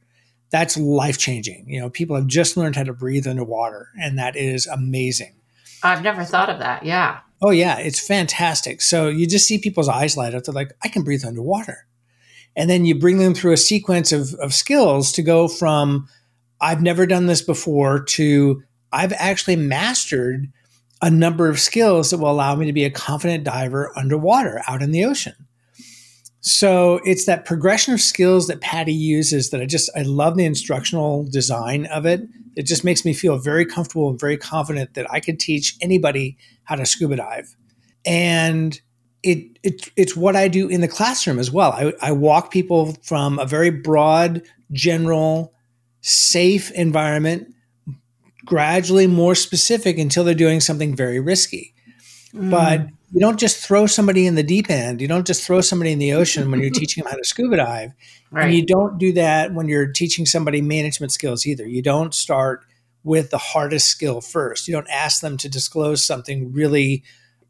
That's 0.52 0.76
life 0.76 1.18
changing. 1.18 1.64
You 1.70 1.80
know, 1.80 1.90
people 1.90 2.18
have 2.18 2.28
just 2.28 2.58
learned 2.58 2.76
how 2.76 2.84
to 2.84 2.92
breathe 2.92 3.26
underwater 3.26 3.88
and 3.98 4.20
that 4.20 4.36
is 4.36 4.68
amazing. 4.68 5.36
I've 5.82 6.04
never 6.04 6.26
thought 6.26 6.50
of 6.50 6.60
that. 6.60 6.84
Yeah. 6.84 7.20
Oh 7.42 7.52
yeah, 7.52 7.80
it's 7.80 8.06
fantastic. 8.06 8.82
So 8.82 9.08
you 9.08 9.26
just 9.26 9.48
see 9.48 9.58
people's 9.58 9.88
eyes 9.88 10.18
light 10.18 10.36
up. 10.36 10.44
They're 10.44 10.54
like, 10.54 10.74
I 10.84 10.90
can 10.90 11.04
breathe 11.04 11.24
underwater. 11.24 11.88
And 12.58 12.70
then 12.70 12.84
you 12.84 13.00
bring 13.00 13.20
them 13.20 13.34
through 13.34 13.54
a 13.54 13.58
sequence 13.58 14.12
of, 14.12 14.34
of 14.42 14.54
skills 14.54 15.14
to 15.14 15.22
go 15.22 15.48
from 15.48 16.10
I've 16.60 16.82
never 16.82 17.06
done 17.06 17.28
this 17.28 17.42
before 17.42 18.04
to 18.04 18.64
I've 18.92 19.14
actually 19.14 19.56
mastered 19.56 20.52
a 21.02 21.10
number 21.10 21.48
of 21.50 21.60
skills 21.60 22.10
that 22.10 22.18
will 22.18 22.32
allow 22.32 22.56
me 22.56 22.66
to 22.66 22.74
be 22.74 22.84
a 22.84 22.90
confident 22.90 23.44
diver 23.44 23.92
underwater 23.98 24.62
out 24.68 24.82
in 24.82 24.92
the 24.92 25.06
ocean. 25.06 25.36
So 26.42 27.02
it's 27.04 27.26
that 27.26 27.46
progression 27.46 27.94
of 27.94 28.00
skills 28.02 28.48
that 28.48 28.62
PADI 28.62 28.94
uses 28.94 29.50
that 29.50 29.62
I 29.62 29.66
just 29.66 29.90
I 29.96 30.04
love 30.04 30.38
the 30.38 30.46
instructional 30.46 31.28
design 31.30 31.88
of 31.88 32.06
it. 32.06 32.22
It 32.56 32.64
just 32.64 32.84
makes 32.84 33.04
me 33.04 33.14
feel 33.14 33.38
very 33.38 33.66
comfortable 33.66 34.10
and 34.10 34.20
very 34.20 34.38
confident 34.38 34.94
that 34.94 35.12
I 35.12 35.20
could 35.20 35.40
teach 35.40 35.76
anybody 35.82 36.38
how 36.64 36.76
to 36.76 36.86
scuba 36.86 37.18
dive. 37.18 37.56
And 38.06 38.80
it, 39.24 39.60
it 39.64 39.92
it's 39.96 40.16
what 40.16 40.36
I 40.36 40.48
do 40.48 40.68
in 40.68 40.82
the 40.82 40.88
classroom 40.88 41.38
as 41.38 41.52
well. 41.52 41.74
I, 41.74 41.94
I 42.02 42.12
walk 42.14 42.50
people 42.50 42.96
from 43.04 43.40
a 43.40 43.46
very 43.46 43.70
broad, 43.70 44.42
general, 44.72 45.54
safe 46.02 46.72
environment, 46.72 47.54
gradually 48.48 49.06
more 49.06 49.36
specific 49.36 50.00
until 50.00 50.24
they're 50.24 50.34
doing 50.34 50.60
something 50.60 50.96
very 50.96 51.20
risky. 51.20 51.76
Mm. 52.34 52.50
But 52.50 52.88
you 53.14 53.20
don't 53.20 53.40
just 53.40 53.58
throw 53.58 53.86
somebody 53.86 54.26
in 54.26 54.36
the 54.36 54.44
deep 54.44 54.70
end. 54.70 55.02
You 55.02 55.08
don't 55.08 55.28
just 55.28 55.44
throw 55.44 55.62
somebody 55.62 55.92
in 55.92 56.00
the 56.00 56.14
ocean 56.14 56.50
when 56.50 56.62
you're 56.62 56.70
teaching 56.74 57.04
them 57.04 57.12
how 57.12 57.18
to 57.18 57.24
scuba 57.24 57.58
dive. 57.58 57.92
Right. 58.32 58.46
And 58.46 58.54
you 58.56 58.66
don't 58.66 58.98
do 58.98 59.14
that 59.14 59.54
when 59.54 59.68
you're 59.68 59.92
teaching 59.92 60.26
somebody 60.26 60.62
management 60.62 61.12
skills 61.12 61.46
either. 61.46 61.68
You 61.68 61.82
don't 61.82 62.14
start 62.14 62.66
with 63.04 63.30
the 63.30 63.38
hardest 63.38 63.88
skill 63.88 64.20
first. 64.20 64.68
You 64.68 64.74
don't 64.74 64.90
ask 64.90 65.22
them 65.22 65.38
to 65.38 65.50
disclose 65.50 66.04
something 66.04 66.52
really 66.52 67.04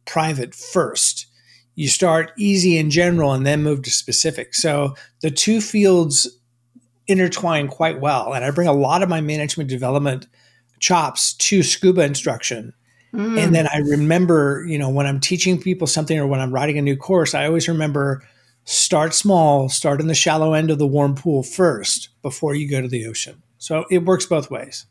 private 0.05 0.53
first 0.53 1.27
you 1.77 1.87
start 1.87 2.31
easy 2.37 2.75
in 2.75 2.89
general 2.89 3.33
and 3.33 3.45
then 3.45 3.61
move 3.61 3.83
to 3.83 3.91
specific. 3.91 4.55
So 4.55 4.95
the 5.21 5.29
two 5.29 5.61
fields 5.61 6.27
intertwine 7.05 7.67
quite 7.67 8.01
well. 8.01 8.33
And 8.33 8.43
I 8.43 8.49
bring 8.49 8.67
a 8.67 8.73
lot 8.73 9.03
of 9.03 9.09
my 9.09 9.21
management 9.21 9.69
development 9.69 10.25
chops 10.79 11.33
to 11.33 11.63
scuba 11.63 12.01
instruction. 12.01 12.73
Mm. 13.13 13.39
And 13.39 13.55
then 13.55 13.67
I 13.67 13.77
remember, 13.79 14.65
you 14.67 14.77
know, 14.77 14.89
when 14.89 15.05
I'm 15.05 15.19
teaching 15.19 15.59
people 15.59 15.87
something 15.87 16.17
or 16.17 16.27
when 16.27 16.39
I'm 16.39 16.53
writing 16.53 16.77
a 16.77 16.81
new 16.81 16.95
course, 16.95 17.33
I 17.33 17.45
always 17.45 17.67
remember 17.67 18.23
start 18.65 19.13
small, 19.13 19.69
start 19.69 20.01
in 20.01 20.07
the 20.07 20.13
shallow 20.13 20.53
end 20.53 20.69
of 20.69 20.77
the 20.77 20.87
warm 20.87 21.15
pool 21.15 21.41
first 21.41 22.09
before 22.21 22.53
you 22.53 22.69
go 22.69 22.81
to 22.81 22.87
the 22.87 23.07
ocean. 23.07 23.41
So 23.57 23.85
it 23.89 24.05
works 24.05 24.25
both 24.25 24.51
ways. 24.51 24.85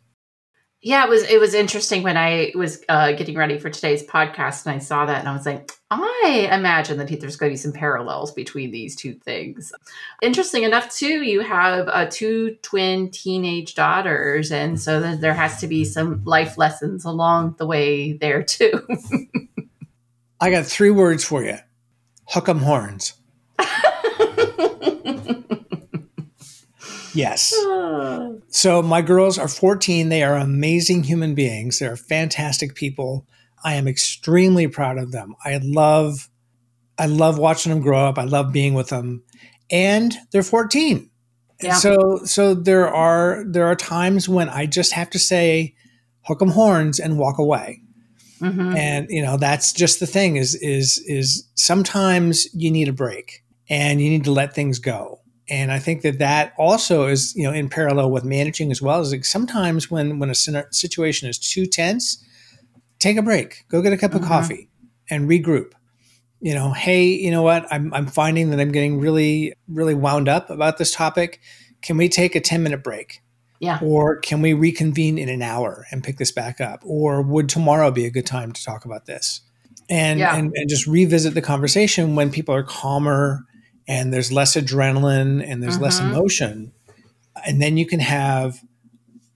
Yeah, 0.83 1.05
it 1.05 1.09
was 1.09 1.23
it 1.25 1.41
was 1.41 1.55
interesting 1.55 2.03
when 2.03 2.17
I 2.17 2.53
was 2.55 2.83
uh, 2.89 3.13
getting 3.13 3.37
ready 3.37 3.59
for 3.59 3.71
today's 3.71 4.07
podcast 4.07 4.67
and 4.67 4.75
I 4.75 4.79
saw 4.79 5.07
that 5.07 5.21
and 5.21 5.29
I 5.29 5.33
was 5.33 5.47
like, 5.47 5.73
I 5.91 6.49
imagine 6.53 6.99
that 6.99 7.09
there's 7.21 7.37
going 7.37 7.51
to 7.51 7.55
be 7.55 7.57
some 7.57 7.73
parallels 7.73 8.33
between 8.33 8.71
these 8.71 8.95
two 8.95 9.15
things. 9.15 9.73
Interesting 10.21 10.65
enough, 10.65 10.95
too, 10.95 11.23
you 11.23 11.41
have 11.41 11.89
uh, 11.89 12.07
two 12.11 12.57
twin 12.63 13.11
teenage 13.11 13.75
daughters, 13.75 14.53
and 14.53 14.81
so 14.81 15.01
there 15.17 15.35
has 15.35 15.61
to 15.61 15.67
be 15.67 15.85
some 15.85 16.23
life 16.25 16.59
lessons 16.59 17.05
along 17.05 17.57
the 17.59 17.67
way 17.67 18.13
there 18.13 18.43
too. 18.43 18.87
I 20.41 20.51
got 20.51 20.67
three 20.67 20.91
words 20.91 21.25
for 21.25 21.43
you: 21.43 21.57
hook 22.29 22.49
'em 22.49 22.59
horns. 22.59 23.15
Yes. 27.17 27.53
so 28.49 28.83
my 28.83 29.03
girls 29.03 29.39
are 29.39 29.49
14. 29.49 30.09
They 30.09 30.23
are 30.23 30.37
amazing 30.37 31.05
human 31.05 31.35
beings. 31.35 31.79
They're 31.79 31.97
fantastic 31.97 32.75
people. 32.75 33.27
I 33.65 33.75
am 33.75 33.89
extremely 33.89 34.69
proud 34.69 34.99
of 34.99 35.13
them. 35.13 35.35
I 35.45 35.59
love 35.63 36.29
I 36.99 37.07
love 37.07 37.39
watching 37.39 37.71
them 37.71 37.83
grow 37.83 38.07
up. 38.07 38.19
I 38.19 38.25
love 38.25 38.53
being 38.53 38.75
with 38.75 38.89
them. 38.89 39.23
And 39.71 40.17
they're 40.31 40.43
14. 40.43 41.11
Yeah. 41.63 41.75
So 41.75 42.21
so 42.25 42.55
there 42.55 42.89
are 42.89 43.45
there 43.47 43.67
are 43.67 43.75
times 43.77 44.29
when 44.29 44.49
I 44.49 44.67
just 44.67 44.93
have 44.93 45.11
to 45.11 45.19
say 45.19 45.75
hook 46.23 46.43
'em 46.43 46.51
horns 46.51 46.99
and 46.99 47.19
walk 47.19 47.39
away. 47.39 47.83
Mm-hmm. 48.41 48.77
And 48.77 49.07
you 49.09 49.23
know, 49.23 49.37
that's 49.37 49.73
just 49.73 50.01
the 50.01 50.07
thing 50.07 50.37
is 50.37 50.55
is 50.57 50.99
is 51.07 51.49
sometimes 51.55 52.47
you 52.55 52.71
need 52.71 52.89
a 52.89 52.93
break 52.93 53.43
and 53.69 54.01
you 54.01 54.11
need 54.11 54.25
to 54.25 54.33
let 54.33 54.55
things 54.55 54.79
go 54.79 55.21
and 55.49 55.71
I 55.71 55.79
think 55.79 56.03
that 56.03 56.19
that 56.19 56.55
also 56.59 57.07
is 57.07 57.35
you 57.37 57.45
know 57.45 57.53
in 57.53 57.69
parallel 57.69 58.11
with 58.11 58.25
managing 58.25 58.71
as 58.71 58.83
well. 58.83 59.01
Is 59.01 59.13
like 59.13 59.25
sometimes 59.25 59.91
when 59.91 60.19
when 60.19 60.31
a 60.31 60.35
situation 60.35 61.29
is 61.29 61.39
too 61.39 61.67
tense, 61.67 62.23
take 62.99 63.17
a 63.17 63.23
break, 63.23 63.65
go 63.69 63.83
get 63.83 63.93
a 63.93 63.97
cup 63.97 64.13
mm-hmm. 64.13 64.23
of 64.23 64.29
coffee, 64.29 64.69
and 65.09 65.29
regroup. 65.29 65.73
You 66.41 66.55
know, 66.55 66.73
hey, 66.73 67.07
you 67.07 67.31
know 67.31 67.43
what? 67.43 67.67
I'm 67.71 67.93
I'm 67.95 68.07
finding 68.07 68.51
that 68.51 68.61
I'm 68.61 68.73
getting 68.73 69.01
really 69.01 69.55
really 69.69 69.95
wound 69.95 70.29
up 70.29 70.51
about 70.51 70.79
this 70.79 70.93
topic. 70.93 71.41
Can 71.81 71.97
we 71.97 72.09
take 72.09 72.35
a 72.35 72.41
ten 72.41 72.63
minute 72.63 72.83
break? 72.83 73.23
Yeah. 73.59 73.79
Or 73.83 74.17
can 74.17 74.43
we 74.43 74.53
reconvene 74.53 75.17
in 75.17 75.31
an 75.31 75.41
hour 75.41 75.87
and 75.91 76.05
pick 76.05 76.19
this 76.19 76.31
back 76.31 76.61
up? 76.61 76.83
Or 76.85 77.23
would 77.23 77.49
tomorrow 77.49 77.91
be 77.91 78.05
a 78.05 78.11
good 78.11 78.27
time 78.27 78.53
to 78.53 78.63
talk 78.63 78.85
about 78.85 79.07
this? 79.07 79.41
And 79.89 80.19
yeah. 80.19 80.37
and, 80.37 80.53
and 80.55 80.69
just 80.69 80.87
revisit 80.87 81.35
the 81.35 81.41
conversation 81.41 82.17
when 82.17 82.31
people 82.31 82.55
are 82.55 82.63
calmer 82.63 83.47
and 83.89 84.13
there's 84.13 84.33
less 84.33 84.57
adrenaline 84.57 85.45
and 85.47 85.63
there's 85.63 85.79
less 85.79 86.01
mm-hmm. 86.01 86.13
emotion 86.13 86.73
and 87.45 87.61
then 87.61 87.77
you 87.77 87.87
can 87.87 88.01
have 88.01 88.63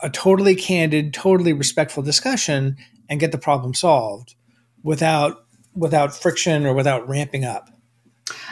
a 0.01 0.09
totally 0.09 0.55
candid 0.55 1.13
totally 1.13 1.53
respectful 1.53 2.03
discussion 2.03 2.77
and 3.09 3.21
get 3.21 3.33
the 3.33 3.39
problem 3.39 3.75
solved 3.75 4.35
without 4.83 5.45
without 5.75 6.15
friction 6.15 6.67
or 6.67 6.75
without 6.75 7.09
ramping 7.09 7.45
up. 7.45 7.69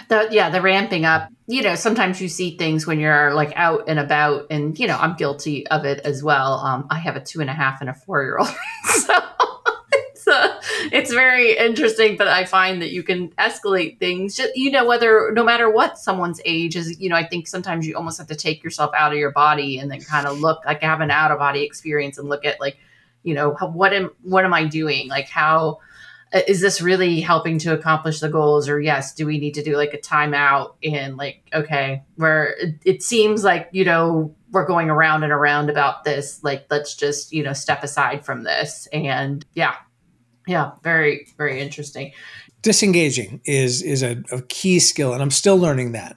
The 0.09 0.29
yeah 0.31 0.51
the 0.51 0.61
ramping 0.61 1.05
up. 1.05 1.31
You 1.47 1.63
know 1.63 1.75
sometimes 1.75 2.21
you 2.21 2.29
see 2.29 2.57
things 2.57 2.87
when 2.87 3.01
you're 3.01 3.33
like 3.35 3.53
out 3.57 3.85
and 3.89 3.99
about 3.99 4.47
and 4.51 4.79
you 4.79 4.87
know 4.87 4.99
i'm 4.99 5.17
guilty 5.17 5.67
of 5.69 5.85
it 5.85 6.01
as 6.01 6.23
well. 6.23 6.55
Um, 6.55 6.87
i 6.91 6.99
have 6.99 7.17
a 7.17 7.21
two 7.21 7.41
and 7.41 7.49
a 7.49 7.55
half 7.55 7.81
and 7.81 7.89
a 7.89 7.95
four 7.95 8.23
year 8.23 8.39
old 8.39 8.55
so 8.85 9.15
it's 10.93 11.13
very 11.13 11.57
interesting, 11.57 12.17
but 12.17 12.29
I 12.29 12.45
find 12.45 12.83
that 12.83 12.91
you 12.91 13.03
can 13.03 13.31
escalate 13.31 13.99
things. 13.99 14.37
Just, 14.37 14.55
you 14.57 14.71
know, 14.71 14.87
whether 14.87 15.31
no 15.33 15.43
matter 15.43 15.71
what 15.71 15.99
someone's 15.99 16.41
age 16.45 16.77
is, 16.77 17.01
you 17.01 17.09
know, 17.09 17.17
I 17.17 17.27
think 17.27 17.47
sometimes 17.47 17.87
you 17.87 17.97
almost 17.97 18.19
have 18.19 18.27
to 18.29 18.37
take 18.37 18.63
yourself 18.63 18.91
out 18.95 19.13
of 19.13 19.19
your 19.19 19.33
body 19.33 19.79
and 19.79 19.91
then 19.91 20.01
kind 20.01 20.27
of 20.27 20.39
look 20.41 20.65
like 20.67 20.83
have 20.83 21.01
an 21.01 21.11
out 21.11 21.31
of 21.31 21.39
body 21.39 21.63
experience 21.63 22.19
and 22.19 22.29
look 22.29 22.45
at 22.45 22.61
like, 22.61 22.79
you 23.23 23.35
know, 23.35 23.53
what 23.73 23.93
am 23.93 24.11
what 24.23 24.45
am 24.45 24.55
I 24.55 24.65
doing? 24.65 25.09
Like 25.09 25.29
how 25.29 25.81
uh, 26.33 26.43
this 26.47 26.83
really 26.83 27.21
helping 27.21 27.59
to 27.59 27.73
accomplish 27.73 28.21
the 28.21 28.29
goals 28.29 28.69
or 28.69 28.79
yes 28.79 29.15
do 29.15 29.25
we 29.25 29.39
need 29.39 29.55
to 29.55 29.63
do 29.63 29.77
like 29.77 29.95
a 29.95 29.99
timeout 29.99 30.75
and 30.85 31.17
like 31.17 31.43
okay 31.55 32.03
where 32.17 32.55
it, 32.59 32.75
it, 32.85 33.03
seems 33.03 33.45
like 33.45 33.67
you 33.73 33.83
know 33.83 34.35
we're 34.51 34.67
going 34.67 34.91
around 34.91 35.23
and 35.23 35.33
around 35.33 35.71
about 35.71 36.05
this 36.05 36.45
like 36.45 36.67
let's 36.69 36.95
just 36.95 37.33
you 37.33 37.43
know 37.43 37.55
step 37.55 37.83
aside 37.83 38.27
from 38.27 38.43
this 38.43 38.87
and 38.93 39.47
yeah 39.55 39.77
yeah, 40.49 40.73
very, 40.83 41.29
very 41.37 41.61
interesting. 41.61 42.13
Disengaging 42.63 43.41
is 43.45 43.83
is 43.83 44.03
a, 44.03 44.23
a 44.33 44.43
key 44.43 44.81
skill, 44.81 45.13
and 45.13 45.23
I'm 45.23 45.31
still 45.31 45.59
learning 45.59 45.93
that. 45.93 46.17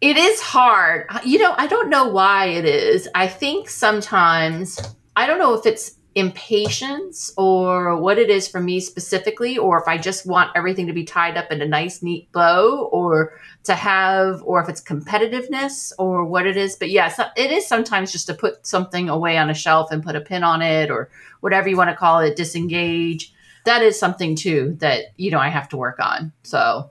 It 0.00 0.16
is 0.16 0.40
hard. 0.40 1.06
You 1.24 1.38
know, 1.38 1.54
I 1.56 1.66
don't 1.66 1.90
know 1.90 2.08
why 2.08 2.46
it 2.46 2.64
is. 2.64 3.08
I 3.14 3.28
think 3.28 3.68
sometimes 3.68 4.80
I 5.14 5.26
don't 5.26 5.38
know 5.38 5.54
if 5.54 5.66
it's 5.66 5.97
impatience 6.14 7.32
or 7.36 7.96
what 7.96 8.18
it 8.18 8.30
is 8.30 8.48
for 8.48 8.60
me 8.60 8.80
specifically, 8.80 9.56
or 9.56 9.80
if 9.80 9.86
I 9.86 9.98
just 9.98 10.26
want 10.26 10.50
everything 10.56 10.86
to 10.86 10.92
be 10.92 11.04
tied 11.04 11.36
up 11.36 11.52
in 11.52 11.60
a 11.60 11.66
nice, 11.66 12.02
neat 12.02 12.32
bow, 12.32 12.88
or 12.90 13.34
to 13.64 13.74
have, 13.74 14.42
or 14.42 14.60
if 14.60 14.68
it's 14.68 14.82
competitiveness 14.82 15.92
or 15.98 16.24
what 16.24 16.46
it 16.46 16.56
is. 16.56 16.76
But 16.76 16.90
yes, 16.90 17.20
it 17.36 17.50
is 17.52 17.68
sometimes 17.68 18.10
just 18.10 18.26
to 18.26 18.34
put 18.34 18.66
something 18.66 19.08
away 19.08 19.38
on 19.38 19.50
a 19.50 19.54
shelf 19.54 19.90
and 19.92 20.02
put 20.02 20.16
a 20.16 20.20
pin 20.20 20.42
on 20.42 20.62
it, 20.62 20.90
or 20.90 21.10
whatever 21.40 21.68
you 21.68 21.76
want 21.76 21.90
to 21.90 21.96
call 21.96 22.20
it, 22.20 22.36
disengage. 22.36 23.32
That 23.64 23.82
is 23.82 23.98
something 23.98 24.34
too 24.34 24.76
that, 24.80 25.12
you 25.16 25.30
know, 25.30 25.38
I 25.38 25.50
have 25.50 25.68
to 25.70 25.76
work 25.76 26.00
on. 26.00 26.32
So 26.42 26.90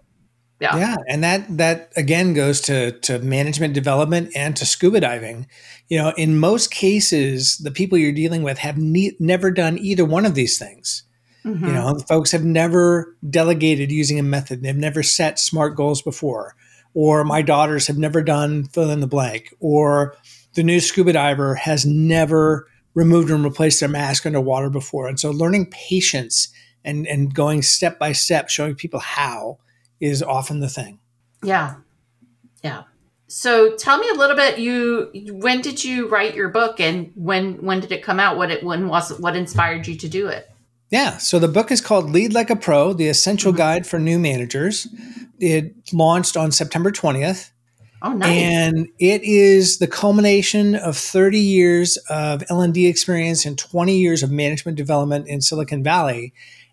Yeah. 0.59 0.77
Yeah, 0.77 0.95
and 1.07 1.23
that 1.23 1.57
that 1.57 1.91
again 1.95 2.33
goes 2.33 2.61
to 2.61 2.91
to 3.01 3.19
management 3.19 3.75
development 3.75 4.31
and 4.35 4.55
to 4.55 4.65
scuba 4.65 4.99
diving. 4.99 5.47
You 5.87 5.99
know, 5.99 6.13
in 6.17 6.39
most 6.39 6.71
cases, 6.71 7.59
the 7.59 7.69
people 7.69 7.97
you're 7.97 8.11
dealing 8.11 8.41
with 8.41 8.57
have 8.57 8.77
ne- 8.77 9.15
never 9.19 9.51
done 9.51 9.77
either 9.77 10.03
one 10.03 10.25
of 10.25 10.33
these 10.33 10.57
things. 10.57 11.03
Mm-hmm. 11.45 11.65
You 11.65 11.73
know, 11.73 11.99
folks 12.07 12.31
have 12.31 12.43
never 12.43 13.15
delegated 13.29 13.91
using 13.91 14.17
a 14.17 14.23
method. 14.23 14.63
They've 14.63 14.75
never 14.75 15.03
set 15.03 15.37
smart 15.37 15.77
goals 15.77 16.01
before, 16.01 16.55
or 16.95 17.23
my 17.23 17.43
daughters 17.43 17.85
have 17.85 17.99
never 17.99 18.23
done 18.23 18.65
fill 18.65 18.89
in 18.89 18.99
the 18.99 19.07
blank, 19.07 19.53
or 19.59 20.15
the 20.55 20.63
new 20.63 20.79
scuba 20.79 21.13
diver 21.13 21.53
has 21.53 21.85
never 21.85 22.67
removed 22.95 23.29
and 23.29 23.43
replaced 23.43 23.79
their 23.79 23.89
mask 23.89 24.25
underwater 24.25 24.71
before. 24.71 25.07
And 25.07 25.19
so, 25.19 25.29
learning 25.29 25.67
patience 25.67 26.47
and 26.83 27.05
and 27.05 27.31
going 27.31 27.61
step 27.61 27.99
by 27.99 28.11
step, 28.11 28.49
showing 28.49 28.73
people 28.73 28.99
how 28.99 29.59
is 29.99 30.21
often 30.21 30.59
the 30.59 30.69
thing. 30.69 30.99
Yeah. 31.43 31.75
Yeah. 32.63 32.83
So 33.27 33.75
tell 33.75 33.97
me 33.97 34.09
a 34.09 34.13
little 34.13 34.35
bit 34.35 34.57
you 34.57 35.11
when 35.33 35.61
did 35.61 35.83
you 35.83 36.07
write 36.07 36.33
your 36.33 36.49
book 36.49 36.79
and 36.79 37.11
when 37.15 37.61
when 37.63 37.81
did 37.81 37.91
it 37.91 38.01
come 38.01 38.19
out 38.19 38.37
what 38.37 38.51
it 38.51 38.63
when 38.63 38.87
was 38.87 39.17
what 39.19 39.35
inspired 39.35 39.85
you 39.87 39.95
to 39.97 40.07
do 40.07 40.27
it? 40.27 40.49
Yeah, 40.89 41.17
so 41.17 41.37
the 41.37 41.49
book 41.49 41.69
is 41.69 41.81
called 41.81 42.09
Lead 42.11 42.33
Like 42.33 42.49
a 42.49 42.55
Pro: 42.55 42.93
The 42.93 43.09
Essential 43.09 43.51
mm-hmm. 43.51 43.57
Guide 43.57 43.87
for 43.87 43.99
New 43.99 44.17
Managers. 44.17 44.87
It 45.39 45.75
launched 45.91 46.37
on 46.37 46.51
September 46.51 46.91
20th. 46.91 47.51
Oh, 48.01 48.13
nice. 48.13 48.29
And 48.29 48.87
it 48.99 49.23
is 49.23 49.79
the 49.79 49.87
culmination 49.87 50.75
of 50.75 50.95
30 50.95 51.39
years 51.39 51.97
of 52.09 52.43
L&D 52.49 52.85
experience 52.85 53.43
and 53.43 53.57
20 53.57 53.97
years 53.97 54.21
of 54.21 54.31
management 54.31 54.77
development 54.77 55.27
in 55.27 55.41
Silicon 55.41 55.83
Valley 55.83 56.31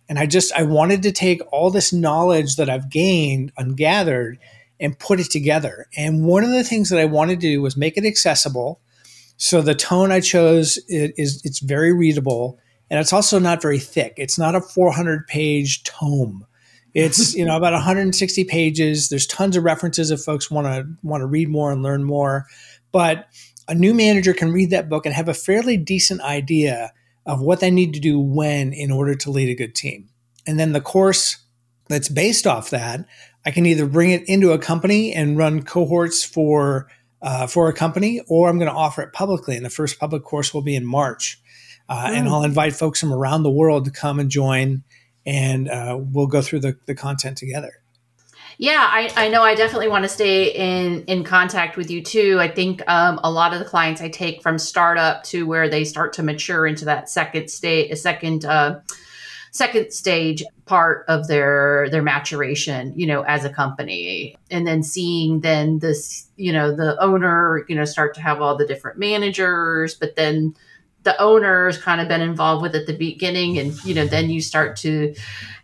and 0.09 0.19
i 0.19 0.27
just 0.27 0.53
i 0.53 0.63
wanted 0.63 1.03
to 1.03 1.13
take 1.13 1.41
all 1.53 1.71
this 1.71 1.93
knowledge 1.93 2.57
that 2.57 2.71
i've 2.71 2.91
gained 2.91 3.53
and 3.57 3.77
gathered 3.77 4.39
and 4.81 4.99
put 4.99 5.21
it 5.21 5.31
together. 5.31 5.87
And 5.97 6.25
one 6.25 6.45
of 6.45 6.51
the 6.51 6.65
things 6.65 6.91
that 6.91 6.99
i 6.99 7.05
wanted 7.05 7.41
to 7.41 7.47
do 7.47 7.63
was 7.63 7.77
make 7.77 7.97
it 7.97 8.05
accessible. 8.05 8.81
So 9.37 9.63
the 9.63 9.75
tone 9.75 10.13
i 10.13 10.21
chose 10.21 10.79
is 10.89 11.41
it's 11.45 11.61
very 11.61 11.93
readable 11.93 12.59
and 12.91 13.01
it's 13.01 13.13
also 13.13 13.39
not 13.39 13.63
very 13.63 13.79
thick. 13.79 14.15
It's 14.17 14.39
not 14.39 14.55
a 14.55 14.61
400 14.61 15.27
page 15.27 15.83
tome. 15.85 16.47
It's 16.93 17.35
you 17.37 17.45
know 17.45 17.57
about 17.57 17.73
160 17.73 18.45
pages. 18.45 19.09
There's 19.09 19.27
tons 19.27 19.57
of 19.57 19.65
references 19.65 20.11
if 20.11 20.21
folks 20.21 20.51
want 20.51 20.67
to 20.67 20.87
want 21.03 21.23
to 21.23 21.27
read 21.27 21.49
more 21.49 21.73
and 21.73 21.83
learn 21.83 22.05
more. 22.05 22.47
But 22.93 23.27
a 23.67 23.75
new 23.75 23.95
manager 23.95 24.35
can 24.35 24.53
read 24.53 24.71
that 24.71 24.89
book 24.89 25.07
and 25.07 25.15
have 25.15 25.29
a 25.29 25.35
fairly 25.35 25.77
decent 25.77 26.21
idea 26.21 26.93
of 27.27 27.41
what 27.41 27.61
they 27.61 27.71
need 27.71 27.95
to 27.95 28.01
do 28.01 28.19
when 28.19 28.73
in 28.73 28.91
order 28.91 29.15
to 29.15 29.31
lead 29.31 29.49
a 29.49 29.55
good 29.55 29.75
team. 29.75 30.09
And 30.47 30.59
then 30.59 30.73
the 30.73 30.81
course 30.81 31.39
that's 31.89 32.09
based 32.09 32.47
off 32.47 32.71
that, 32.71 33.07
I 33.47 33.51
can 33.51 33.67
either 33.67 33.87
bring 33.87 34.11
it 34.11 34.29
into 34.29 34.53
a 34.53 34.59
company 34.59 35.13
and 35.13 35.37
run 35.37 35.63
cohorts 35.63 36.25
for 36.25 36.89
uh, 37.23 37.47
for 37.47 37.69
a 37.69 37.73
company, 37.73 38.21
or 38.29 38.51
I'm 38.51 38.59
going 38.59 38.71
to 38.71 38.77
offer 38.77 39.01
it 39.01 39.15
publicly. 39.15 39.57
And 39.57 39.65
the 39.65 39.71
first 39.71 39.99
public 39.99 40.25
course 40.25 40.53
will 40.53 40.63
be 40.63 40.77
in 40.77 40.85
March, 40.85 41.41
uh, 41.89 42.07
mm. 42.07 42.19
and 42.19 42.29
I'll 42.29 42.45
invite 42.45 42.75
folks 42.75 43.01
from 43.01 43.15
around 43.15 43.43
the 43.43 43.51
world 43.51 43.87
to 43.87 43.91
come 43.91 44.21
and 44.21 44.31
join, 44.31 44.83
and 45.25 45.71
uh, 45.71 45.99
we'll 45.99 46.27
go 46.27 46.43
through 46.43 46.61
the, 46.61 46.77
the 46.87 46.95
content 46.95 47.39
together. 47.39 47.84
Yeah, 48.59 48.89
I, 48.89 49.11
I 49.17 49.29
know. 49.29 49.43
I 49.43 49.55
definitely 49.55 49.89
want 49.89 50.05
to 50.05 50.09
stay 50.09 50.53
in 50.53 51.05
in 51.05 51.25
contact 51.25 51.77
with 51.77 51.91
you 51.91 52.03
too. 52.03 52.39
I 52.41 52.49
think 52.49 52.83
um, 52.89 53.19
a 53.25 53.31
lot 53.31 53.53
of 53.53 53.59
the 53.59 53.65
clients 53.65 54.01
I 54.01 54.09
take 54.09 54.43
from 54.43 54.59
startup 54.59 55.25
to 55.25 55.47
where 55.47 55.69
they 55.69 55.85
start 55.85 56.13
to 56.15 56.23
mature 56.23 56.67
into 56.67 56.85
that 56.85 57.09
second 57.09 57.51
state, 57.51 57.91
a 57.91 57.97
second 57.97 58.45
uh, 58.45 58.81
second 59.51 59.93
stage 59.93 60.45
part 60.67 61.05
of 61.09 61.27
their 61.27 61.89
their 61.91 62.03
maturation, 62.03 62.93
you 62.97 63.07
know, 63.07 63.23
as 63.23 63.45
a 63.45 63.51
company, 63.51 64.37
and 64.51 64.67
then 64.67 64.83
seeing 64.83 65.41
then 65.41 65.81
this, 65.81 66.29
you 66.37 66.53
know, 66.53 66.75
the 66.75 67.01
owner, 67.03 67.65
you 67.69 67.75
know, 67.75 67.85
start 67.85 68.15
to 68.15 68.21
have 68.21 68.41
all 68.41 68.57
the 68.57 68.67
different 68.67 68.99
managers, 68.99 69.95
but 69.95 70.15
then 70.17 70.55
the 71.05 71.21
owner's 71.21 71.79
kind 71.79 72.01
of 72.01 72.09
been 72.09 72.23
involved 72.23 72.63
with 72.63 72.75
at 72.75 72.87
the 72.87 72.97
beginning 72.97 73.59
and 73.59 73.83
you 73.85 73.95
know 73.95 74.07
then 74.07 74.31
you 74.31 74.41
start 74.41 74.77
to 74.77 75.15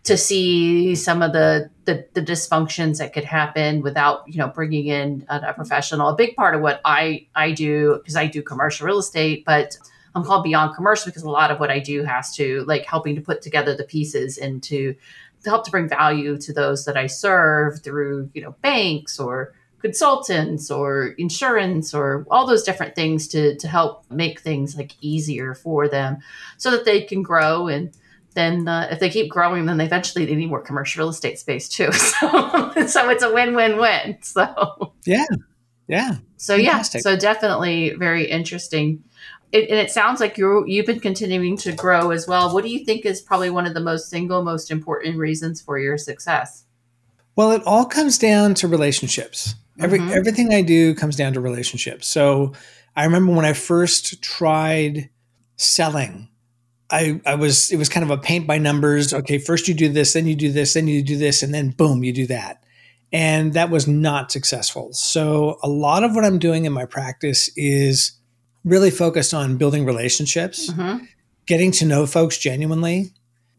to 0.03 0.17
see 0.17 0.95
some 0.95 1.21
of 1.21 1.33
the 1.33 1.69
the, 1.85 2.07
the 2.13 2.21
dysfunctions 2.21 2.99
that 2.99 3.11
could 3.11 3.23
happen 3.23 3.81
without 3.81 4.23
you 4.27 4.37
know 4.37 4.47
bringing 4.47 4.87
in 4.87 5.25
a, 5.29 5.49
a 5.49 5.53
professional. 5.53 6.09
A 6.09 6.15
big 6.15 6.35
part 6.35 6.55
of 6.55 6.61
what 6.61 6.79
i 6.85 7.27
i 7.35 7.51
do 7.51 7.97
because 7.97 8.15
i 8.15 8.27
do 8.27 8.41
commercial 8.41 8.85
real 8.85 8.99
estate 8.99 9.43
but 9.45 9.77
i'm 10.15 10.23
called 10.23 10.43
beyond 10.43 10.75
commercial 10.75 11.07
because 11.07 11.23
a 11.23 11.29
lot 11.29 11.51
of 11.51 11.59
what 11.59 11.71
i 11.71 11.79
do 11.79 12.03
has 12.03 12.35
to 12.35 12.63
like 12.65 12.85
helping 12.85 13.15
to 13.15 13.21
put 13.21 13.41
together 13.41 13.75
the 13.75 13.83
pieces 13.83 14.37
into 14.37 14.95
to 15.43 15.49
help 15.49 15.65
to 15.65 15.71
bring 15.71 15.89
value 15.89 16.37
to 16.37 16.53
those 16.53 16.85
that 16.85 16.97
i 16.97 17.07
serve 17.07 17.81
through 17.83 18.29
you 18.33 18.41
know 18.41 18.55
banks 18.61 19.19
or 19.19 19.53
consultants 19.81 20.69
or 20.69 21.07
insurance 21.17 21.93
or 21.93 22.25
all 22.29 22.45
those 22.45 22.63
different 22.63 22.95
things 22.95 23.27
to 23.29 23.55
to 23.57 23.67
help 23.67 24.05
make 24.09 24.39
things 24.39 24.75
like 24.77 24.95
easier 25.01 25.53
for 25.55 25.87
them 25.87 26.17
so 26.57 26.71
that 26.71 26.85
they 26.85 27.01
can 27.01 27.23
grow. 27.23 27.67
And 27.67 27.91
then 28.33 28.67
uh, 28.67 28.87
if 28.91 28.99
they 28.99 29.09
keep 29.09 29.29
growing 29.29 29.65
then 29.65 29.77
they 29.77 29.85
eventually 29.85 30.25
they 30.25 30.35
need 30.35 30.49
more 30.49 30.61
commercial 30.61 31.01
real 31.01 31.09
estate 31.09 31.39
space 31.39 31.67
too. 31.67 31.89
So 32.21 32.87
so 32.87 33.09
it's 33.09 33.23
a 33.23 33.33
win-win-win. 33.33 34.19
So 34.21 34.93
yeah. 35.05 35.25
Yeah. 35.87 36.17
So 36.37 36.55
Fantastic. 36.55 36.99
yeah 36.99 37.11
so 37.11 37.17
definitely 37.17 37.95
very 37.95 38.25
interesting. 38.25 39.03
It, 39.51 39.69
and 39.69 39.77
it 39.77 39.91
sounds 39.91 40.21
like 40.21 40.37
you 40.37 40.63
you've 40.65 40.85
been 40.85 41.01
continuing 41.01 41.57
to 41.57 41.73
grow 41.73 42.11
as 42.11 42.27
well. 42.27 42.53
What 42.53 42.63
do 42.63 42.69
you 42.69 42.85
think 42.85 43.05
is 43.05 43.19
probably 43.19 43.49
one 43.49 43.65
of 43.65 43.73
the 43.73 43.81
most 43.81 44.09
single 44.09 44.43
most 44.43 44.71
important 44.71 45.17
reasons 45.17 45.59
for 45.59 45.79
your 45.79 45.97
success? 45.97 46.65
Well 47.35 47.51
it 47.51 47.63
all 47.65 47.85
comes 47.85 48.17
down 48.17 48.53
to 48.55 48.67
relationships 48.67 49.55
Every 49.81 49.99
mm-hmm. 49.99 50.11
everything 50.11 50.53
I 50.53 50.61
do 50.61 50.93
comes 50.95 51.15
down 51.15 51.33
to 51.33 51.41
relationships. 51.41 52.07
So 52.07 52.53
I 52.95 53.05
remember 53.05 53.33
when 53.33 53.45
I 53.45 53.53
first 53.53 54.21
tried 54.21 55.09
selling, 55.55 56.29
I, 56.89 57.21
I 57.25 57.35
was 57.35 57.71
it 57.71 57.77
was 57.77 57.89
kind 57.89 58.03
of 58.03 58.11
a 58.11 58.17
paint 58.17 58.47
by 58.47 58.57
numbers. 58.57 59.13
Okay, 59.13 59.37
first 59.37 59.67
you 59.67 59.73
do 59.73 59.89
this, 59.89 60.13
then 60.13 60.25
you 60.27 60.35
do 60.35 60.51
this, 60.51 60.73
then 60.73 60.87
you 60.87 61.01
do 61.01 61.17
this, 61.17 61.41
and 61.41 61.53
then 61.53 61.69
boom, 61.71 62.03
you 62.03 62.13
do 62.13 62.27
that. 62.27 62.63
And 63.13 63.53
that 63.53 63.69
was 63.69 63.87
not 63.87 64.31
successful. 64.31 64.93
So 64.93 65.57
a 65.63 65.69
lot 65.69 66.03
of 66.03 66.15
what 66.15 66.23
I'm 66.23 66.39
doing 66.39 66.65
in 66.65 66.71
my 66.71 66.85
practice 66.85 67.49
is 67.57 68.13
really 68.63 68.91
focused 68.91 69.33
on 69.33 69.57
building 69.57 69.85
relationships, 69.85 70.71
mm-hmm. 70.71 71.03
getting 71.45 71.71
to 71.73 71.85
know 71.85 72.05
folks 72.05 72.37
genuinely, 72.37 73.11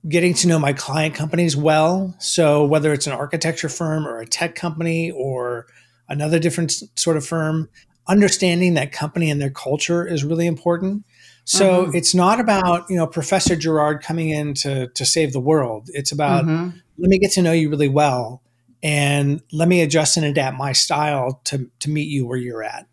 getting 0.09 0.35
to 0.35 0.49
know 0.49 0.59
my 0.59 0.73
client 0.73 1.15
companies 1.15 1.57
well. 1.57 2.15
So 2.19 2.65
whether 2.65 2.93
it's 2.93 3.07
an 3.07 3.13
architecture 3.13 3.69
firm 3.69 4.07
or 4.07 4.21
a 4.21 4.27
tech 4.27 4.55
company 4.55 5.11
or 5.11 5.67
another 6.09 6.39
different 6.39 6.73
sort 6.97 7.17
of 7.17 7.27
firm, 7.27 7.69
understanding 8.07 8.75
that 8.75 8.93
company 8.93 9.31
and 9.31 9.41
their 9.41 9.51
culture 9.51 10.07
is 10.07 10.25
really 10.25 10.47
important. 10.47 11.05
So 11.45 11.85
mm-hmm. 11.85 11.97
it's 11.97 12.15
not 12.15 12.41
about, 12.41 12.89
you 12.89 12.97
know, 12.97 13.07
Professor 13.07 13.57
Girard 13.57 14.03
coming 14.03 14.31
in 14.31 14.55
to, 14.55 14.89
to 14.89 15.05
save 15.05 15.33
the 15.33 15.41
world. 15.41 15.89
It's 15.93 16.13
about, 16.13 16.45
mm-hmm. 16.45 16.77
let 16.99 17.09
me 17.09 17.19
get 17.19 17.33
to 17.33 17.43
know 17.43 17.53
you 17.53 17.69
really 17.69 17.89
well 17.89 18.43
and 18.83 19.43
let 19.53 19.69
me 19.69 19.81
adjust 19.81 20.17
and 20.17 20.27
adapt 20.27 20.57
my 20.57 20.73
style 20.73 21.41
to, 21.45 21.71
to 21.81 21.91
meet 21.91 22.09
you 22.09 22.27
where 22.27 22.39
you're 22.39 22.63
at. 22.63 22.87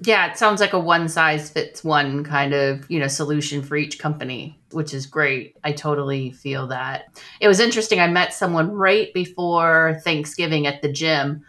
Yeah, 0.00 0.30
it 0.30 0.36
sounds 0.36 0.60
like 0.60 0.72
a 0.72 0.78
one 0.78 1.08
size 1.08 1.50
fits 1.50 1.84
one 1.84 2.24
kind 2.24 2.52
of, 2.52 2.90
you 2.90 2.98
know, 2.98 3.06
solution 3.06 3.62
for 3.62 3.76
each 3.76 3.98
company, 3.98 4.60
which 4.72 4.92
is 4.92 5.06
great. 5.06 5.56
I 5.62 5.72
totally 5.72 6.32
feel 6.32 6.66
that. 6.66 7.04
It 7.40 7.46
was 7.46 7.60
interesting. 7.60 8.00
I 8.00 8.08
met 8.08 8.34
someone 8.34 8.72
right 8.72 9.14
before 9.14 10.00
Thanksgiving 10.02 10.66
at 10.66 10.82
the 10.82 10.92
gym 10.92 11.44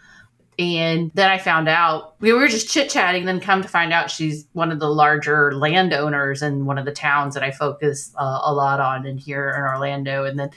and 0.58 1.10
then 1.14 1.30
I 1.30 1.36
found 1.36 1.68
out 1.68 2.14
we 2.20 2.32
were 2.32 2.48
just 2.48 2.70
chit 2.70 2.88
chatting. 2.88 3.26
Then 3.26 3.40
come 3.40 3.60
to 3.60 3.68
find 3.68 3.92
out 3.92 4.10
she's 4.10 4.46
one 4.54 4.72
of 4.72 4.78
the 4.78 4.88
larger 4.88 5.54
landowners 5.54 6.40
in 6.40 6.64
one 6.64 6.78
of 6.78 6.86
the 6.86 6.92
towns 6.92 7.34
that 7.34 7.42
I 7.42 7.50
focus 7.50 8.12
uh, 8.16 8.40
a 8.42 8.54
lot 8.54 8.80
on 8.80 9.04
in 9.04 9.18
here 9.18 9.50
in 9.50 9.60
Orlando. 9.60 10.24
And 10.24 10.38
then, 10.38 10.50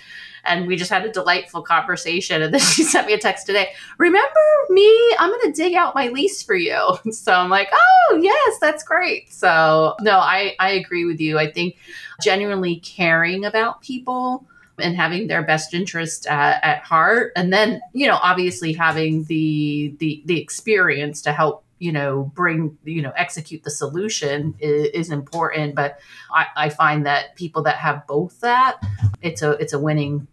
and 0.46 0.68
we 0.68 0.78
just 0.78 0.90
had 0.90 1.04
a 1.04 1.12
delightful 1.12 1.62
conversation. 1.62 2.42
And 2.42 2.54
then 2.54 2.62
she 2.76 2.84
sent 2.84 3.08
me 3.08 3.14
a 3.14 3.18
text 3.18 3.46
today. 3.46 3.74
Remember 3.98 4.40
me? 4.70 5.16
I'm 5.20 5.32
going 5.32 5.54
to 5.54 5.62
dig 5.62 5.74
out 5.74 5.96
my 5.96 6.08
lease 6.08 6.42
for 6.44 6.56
you. 6.56 6.80
So 7.12 7.34
I'm 7.34 7.50
like, 7.50 7.70
oh 7.74 8.20
yes, 8.22 8.60
that's 8.62 8.84
great. 8.84 9.32
So 9.34 9.96
no, 10.00 10.18
I 10.20 10.56
I 10.60 10.70
agree 10.72 11.06
with 11.06 11.20
you. 11.20 11.38
I 11.38 11.52
think 11.52 11.76
genuinely 12.22 12.78
caring 12.78 13.44
about 13.46 13.82
people 13.82 14.46
and 14.82 14.96
having 14.96 15.28
their 15.28 15.44
best 15.44 15.74
interest 15.74 16.26
at, 16.28 16.64
at 16.64 16.84
heart. 16.84 17.32
And 17.36 17.52
then 17.52 17.82
you 17.94 18.08
know 18.08 18.20
obviously 18.22 18.74
having 18.74 19.24
the 19.26 19.96
the 20.00 20.22
the 20.26 20.40
experience 20.40 21.22
to 21.24 21.32
help 21.32 21.64
you 21.80 21.92
know 21.92 22.32
bring 22.36 22.78
you 22.84 23.02
know 23.02 23.12
execute 23.16 23.64
the 23.64 23.72
solution 23.72 24.56
is, 24.60 24.88
is, 24.94 25.10
important. 25.10 25.76
But 25.76 26.00
I, 26.32 26.48
I 26.56 26.70
find 26.70 27.06
that 27.06 27.36
people 27.36 27.64
that 27.64 27.76
have 27.78 28.06
both 28.08 28.40
that 28.42 28.82
it's 29.22 29.42
a 29.42 29.52
it's 29.52 29.74
a 29.74 29.80
winning 29.80 30.28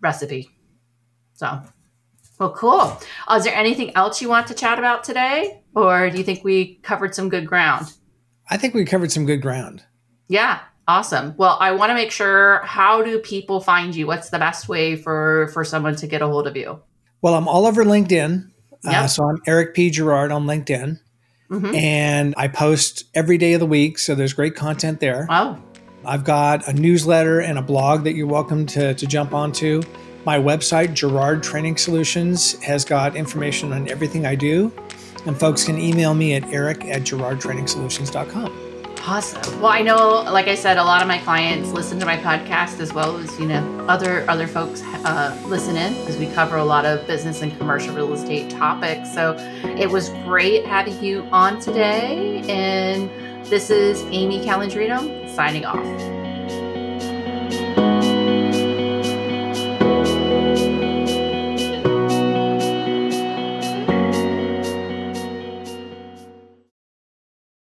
recipe. 0.00 0.50
So 1.34 1.60
well 2.38 2.52
cool. 2.52 3.00
Uh, 3.28 3.36
is 3.36 3.44
there 3.44 3.54
anything 3.54 3.94
else 3.96 4.20
you 4.20 4.28
want 4.28 4.46
to 4.48 4.54
chat 4.54 4.78
about 4.78 5.04
today? 5.04 5.62
Or 5.74 6.10
do 6.10 6.18
you 6.18 6.24
think 6.24 6.44
we 6.44 6.76
covered 6.82 7.14
some 7.14 7.28
good 7.28 7.46
ground? 7.46 7.92
I 8.50 8.58
think 8.58 8.74
we 8.74 8.84
covered 8.84 9.10
some 9.10 9.24
good 9.24 9.40
ground. 9.40 9.84
Yeah 10.28 10.60
Awesome. 10.92 11.34
Well, 11.38 11.56
I 11.58 11.72
want 11.72 11.88
to 11.88 11.94
make 11.94 12.10
sure 12.10 12.60
how 12.64 13.02
do 13.02 13.18
people 13.18 13.60
find 13.60 13.94
you? 13.96 14.06
What's 14.06 14.28
the 14.28 14.38
best 14.38 14.68
way 14.68 14.94
for 14.94 15.48
for 15.54 15.64
someone 15.64 15.96
to 15.96 16.06
get 16.06 16.20
a 16.20 16.26
hold 16.26 16.46
of 16.46 16.54
you? 16.54 16.80
Well, 17.22 17.34
I'm 17.34 17.48
all 17.48 17.64
over 17.64 17.82
LinkedIn. 17.82 18.50
Uh, 18.84 19.06
so 19.06 19.26
I'm 19.26 19.38
Eric 19.46 19.74
P. 19.74 19.88
Girard 19.88 20.30
on 20.30 20.44
LinkedIn. 20.44 20.98
Mhm. 21.50 21.74
And 21.74 22.34
I 22.36 22.48
post 22.48 23.04
every 23.14 23.38
day 23.38 23.54
of 23.54 23.60
the 23.60 23.66
week. 23.66 23.98
So 23.98 24.14
there's 24.14 24.34
great 24.34 24.54
content 24.54 25.00
there. 25.00 25.26
Oh, 25.30 25.56
I've 26.04 26.24
got 26.24 26.68
a 26.68 26.74
newsletter 26.74 27.40
and 27.40 27.58
a 27.58 27.62
blog 27.62 28.04
that 28.04 28.14
you're 28.14 28.26
welcome 28.26 28.66
to, 28.66 28.92
to 28.92 29.06
jump 29.06 29.32
onto. 29.32 29.82
My 30.26 30.38
website, 30.38 30.92
Girard 30.92 31.42
Training 31.42 31.78
Solutions, 31.78 32.60
has 32.62 32.84
got 32.84 33.16
information 33.16 33.72
on 33.72 33.88
everything 33.88 34.26
I 34.26 34.34
do. 34.34 34.70
And 35.24 35.40
folks 35.40 35.64
can 35.64 35.78
email 35.78 36.12
me 36.14 36.34
at 36.34 36.44
eric 36.52 36.84
at 36.84 37.02
girardtrainingsolutions.com. 37.02 38.71
awesome. 39.06 39.60
Well, 39.60 39.72
I 39.72 39.82
know, 39.82 40.22
like 40.22 40.48
I 40.48 40.54
said, 40.54 40.78
a 40.78 40.84
lot 40.84 41.02
of 41.02 41.08
my 41.08 41.18
clients 41.18 41.70
listen 41.70 41.98
to 42.00 42.06
my 42.06 42.16
podcast 42.16 42.80
as 42.80 42.92
well 42.92 43.16
as 43.16 43.38
you 43.38 43.46
know 43.46 43.86
other 43.88 44.28
other 44.30 44.46
folks 44.46 44.82
uh, 44.82 45.40
listen 45.46 45.76
in 45.76 45.94
because 46.00 46.16
we 46.16 46.26
cover 46.28 46.56
a 46.56 46.64
lot 46.64 46.84
of 46.84 47.06
business 47.06 47.42
and 47.42 47.56
commercial 47.58 47.94
real 47.94 48.12
estate 48.12 48.50
topics. 48.50 49.12
So 49.12 49.36
it 49.78 49.90
was 49.90 50.10
great 50.24 50.64
having 50.66 51.02
you 51.02 51.26
on 51.32 51.60
today, 51.60 52.42
and 52.48 53.10
this 53.46 53.70
is 53.70 54.02
Amy 54.10 54.44
Calandrino 54.44 55.28
signing 55.28 55.64
off. 55.64 56.21